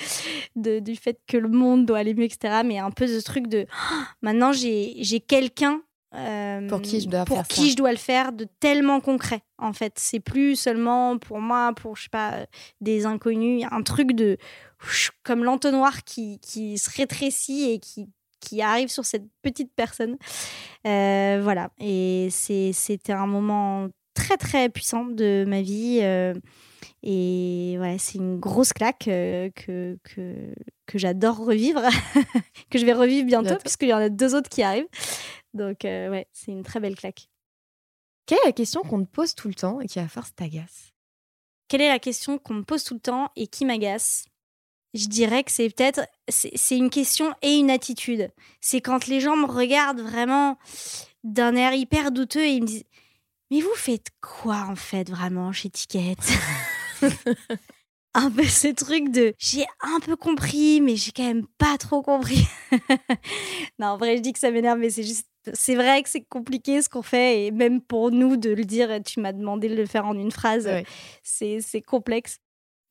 [0.56, 2.61] du fait que le monde doit aller mieux, etc.
[2.66, 3.66] Mais un peu ce truc de
[4.22, 5.82] maintenant j'ai quelqu'un
[6.16, 9.74] euh, pour qui, je dois, pour qui je dois le faire de tellement concret en
[9.74, 12.48] fait c'est plus seulement pour moi pour je sais pas
[12.82, 14.40] des inconnus un truc de
[15.24, 18.10] comme l'entonnoir qui, qui se rétrécit et qui
[18.40, 20.18] qui arrive sur cette petite personne.
[20.88, 25.99] Euh, voilà, et c'était un moment très très puissant de ma vie.
[26.02, 26.34] Euh,
[27.03, 30.53] et ouais, c'est une grosse claque euh, que, que,
[30.86, 31.82] que j'adore revivre,
[32.70, 34.88] que je vais revivre bientôt, puisqu'il y en a deux autres qui arrivent.
[35.53, 37.30] Donc ouais, c'est une très belle claque.
[38.26, 40.94] Quelle est la question qu'on te pose tout le temps et qui à force t'agace?
[41.68, 44.26] Quelle est la question qu'on me pose tout le temps et qui m'agace?
[44.94, 48.30] Je dirais que c'est peut-être c'est une question et une attitude.
[48.61, 50.57] C'est quand les gens me regardent vraiment
[51.24, 52.86] d'un air hyper douteux et ils me disent
[53.52, 56.16] mais vous faites quoi en fait vraiment chez Ticket?
[58.16, 62.02] Un peu ce truc de j'ai un peu compris mais j'ai quand même pas trop
[62.02, 62.48] compris.
[63.80, 66.24] non, en vrai, je dis que ça m'énerve mais c'est juste c'est vrai que c'est
[66.24, 69.76] compliqué ce qu'on fait et même pour nous de le dire tu m'as demandé de
[69.76, 70.68] le faire en une phrase,
[71.24, 72.40] c'est complexe.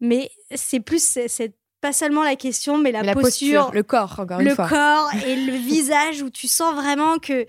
[0.01, 4.51] Mais c'est plus cette pas seulement la question, mais la, posture, le corps, encore une
[4.51, 4.65] fois.
[4.65, 7.47] Le corps et le visage où tu sens vraiment que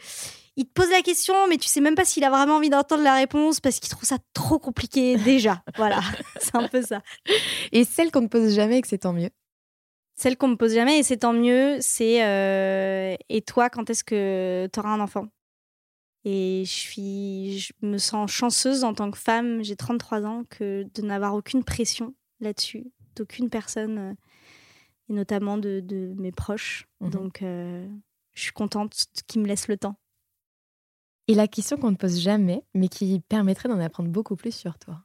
[0.56, 3.04] il te pose la question, mais tu sais même pas s'il a vraiment envie d'entendre
[3.04, 5.64] la réponse parce qu'il trouve ça trop compliqué déjà.
[5.78, 6.02] voilà,
[6.40, 7.02] c'est un peu ça.
[7.72, 9.30] Et celle qu'on ne pose jamais, que c'est tant mieux.
[10.16, 14.04] Celle qu'on me pose jamais et c'est tant mieux, c'est euh, et toi, quand est-ce
[14.04, 15.28] que tu auras un enfant?
[16.26, 19.64] Et je suis, je me sens chanceuse en tant que femme.
[19.64, 24.14] J'ai 33 ans que de n'avoir aucune pression là-dessus aucune personne, euh,
[25.10, 26.88] et notamment de, mes proches.
[27.00, 27.88] Mmh Donc, euh,
[28.34, 29.96] je suis contente qu'ils me laissent le temps.
[31.28, 34.80] Et la question qu'on ne pose jamais, mais qui permettrait d'en apprendre beaucoup plus sur
[34.80, 35.04] toi?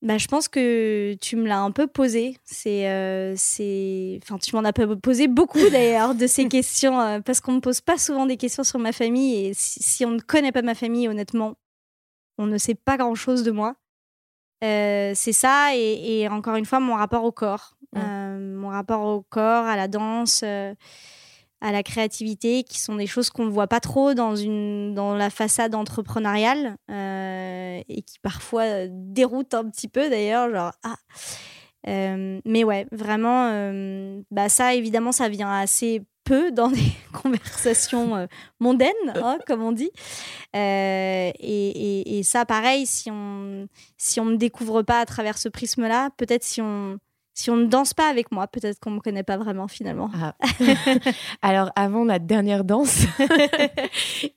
[0.00, 2.38] Bah, je pense que tu me l'as un peu posé.
[2.44, 7.54] C'est, euh, c'est, enfin, tu m'en as posé beaucoup d'ailleurs de ces questions parce qu'on
[7.54, 10.62] me pose pas souvent des questions sur ma famille et si, on ne connaît pas
[10.62, 11.56] ma famille, honnêtement,
[12.38, 13.74] on ne sait pas grand chose de moi.
[14.64, 17.76] Euh, c'est ça, et, encore une fois, mon rapport au corps.
[17.96, 20.74] Euh, mon rapport au corps, à la danse, euh,
[21.60, 25.14] à la créativité, qui sont des choses qu'on ne voit pas trop dans, une, dans
[25.14, 30.96] la façade entrepreneuriale, et qui parfois déroutent un petit peu d'ailleurs, genre, ah.
[31.86, 38.26] mais ouais, vraiment, bah ça, évidemment, ça vient assez peu dans des conversations euh,
[38.60, 39.90] mondaines, hein, comme on dit.
[40.54, 45.48] Euh, et, et, ça, pareil, si on si on me découvre pas à travers ce
[45.48, 46.98] prisme-là, peut-être si on
[47.34, 50.10] si on ne danse pas avec moi, peut-être qu'on me connaît pas vraiment finalement.
[50.12, 50.34] Ah.
[51.42, 53.04] Alors, avant la dernière danse,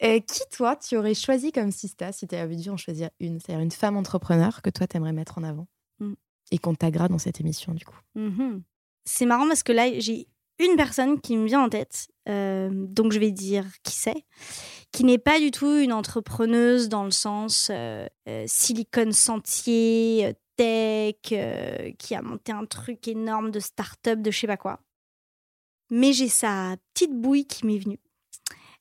[0.03, 3.39] euh, qui toi tu aurais choisi comme sista si tu avais dû en choisir une,
[3.39, 5.68] c'est-à-dire une femme entrepreneur que toi tu aimerais mettre en avant
[5.99, 6.13] mm.
[6.51, 7.99] et qu'on t'agra dans cette émission du coup?
[8.15, 8.61] Mm-hmm.
[9.05, 10.27] C'est marrant parce que là j'ai
[10.61, 14.25] une personne qui me vient en tête, euh, donc je vais dire qui c'est,
[14.91, 21.15] qui n'est pas du tout une entrepreneuse dans le sens euh, euh, Silicon Sentier, tech,
[21.97, 24.79] qui a monté un truc énorme de start-up, de je sais pas quoi.
[25.89, 27.99] Mais j'ai sa petite bouille qui m'est venue.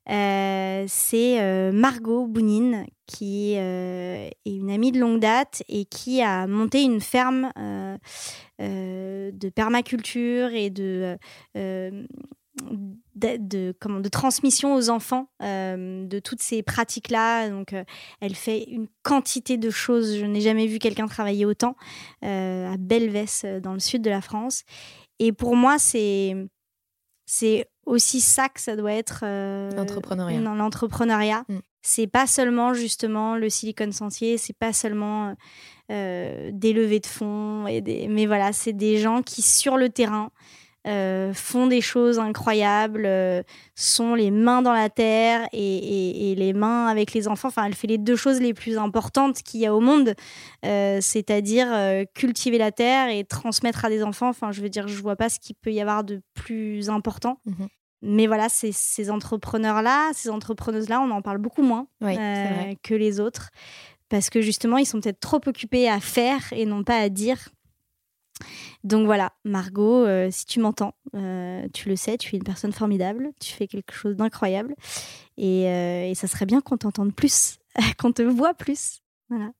[0.06, 7.00] C'est Margot Bounine, qui est une amie de longue date et qui a monté une
[7.00, 7.52] ferme
[8.58, 11.16] de permaculture et de,
[13.14, 17.48] de, comment, de transmission aux enfants euh, de toutes ces pratiques-là.
[17.50, 17.84] Donc, euh,
[18.20, 20.16] elle fait une quantité de choses.
[20.16, 21.76] Je n'ai jamais vu quelqu'un travailler autant
[22.24, 24.64] euh, à Belvès, dans le sud de la France.
[25.18, 26.34] Et pour moi, c'est
[27.26, 29.24] c'est aussi ça que ça doit être
[29.74, 30.40] l'entrepreneuriat.
[30.40, 31.44] Dans l'entrepreneuriat.
[31.48, 31.58] Mm.
[31.82, 35.34] C'est pas seulement justement le silicone sentier, c'est pas seulement
[35.88, 38.06] des levées de fonds, et des...
[38.06, 40.30] mais voilà, c'est des gens qui sur le terrain
[40.86, 43.42] euh, font des choses incroyables, euh,
[43.74, 47.48] sont les mains dans la terre et, les mains avec les enfants.
[47.48, 50.14] Enfin, elle fait les deux choses les plus importantes qu'il y a au monde,
[50.64, 51.68] euh, c'est-à-dire
[52.14, 54.28] cultiver la terre et transmettre à des enfants.
[54.28, 57.38] Enfin, je veux dire, je vois pas ce qu'il peut y avoir de plus important.
[57.44, 57.68] Mhm.
[58.02, 63.50] Mais voilà, ces entrepreneurs-là, ces entrepreneuses-là, on en parle beaucoup moins que les autres.
[64.08, 67.50] Parce que justement, ils sont peut-être trop occupés à faire et non pas à dire.
[68.84, 72.72] Donc voilà, Margot, euh, si tu m'entends, euh, tu le sais, tu es une personne
[72.72, 74.74] formidable, tu fais quelque chose d'incroyable.
[75.36, 77.58] Et, euh, ça serait bien qu'on t'entende plus,
[77.98, 79.00] qu'on te voit plus.
[79.28, 79.52] Voilà.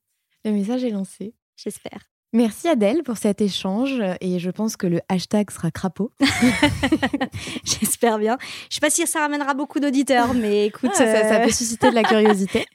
[0.44, 1.34] Le message est lancé.
[1.56, 2.10] J'espère.
[2.32, 6.12] Merci Adèle pour cet échange et je pense que le hashtag sera crapaud.
[7.64, 8.38] J'espère bien.
[8.68, 11.94] Je sais pas si ça ramènera beaucoup d'auditeurs, mais écoute, ah, ça, peut susciter de
[11.94, 12.66] la curiosité.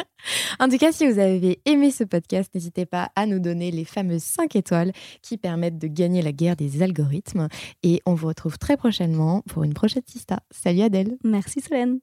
[0.58, 3.84] en tout cas, si vous avez aimé ce podcast, n'hésitez pas à nous donner les
[3.84, 7.48] fameuses 5 étoiles qui permettent de gagner la guerre des algorithmes.
[7.82, 10.40] Et on vous retrouve très prochainement pour une prochaine Sista.
[10.50, 11.18] Salut Adèle.
[11.24, 11.98] Merci Solène.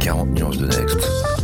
[0.00, 1.43] 40 nuances de Next.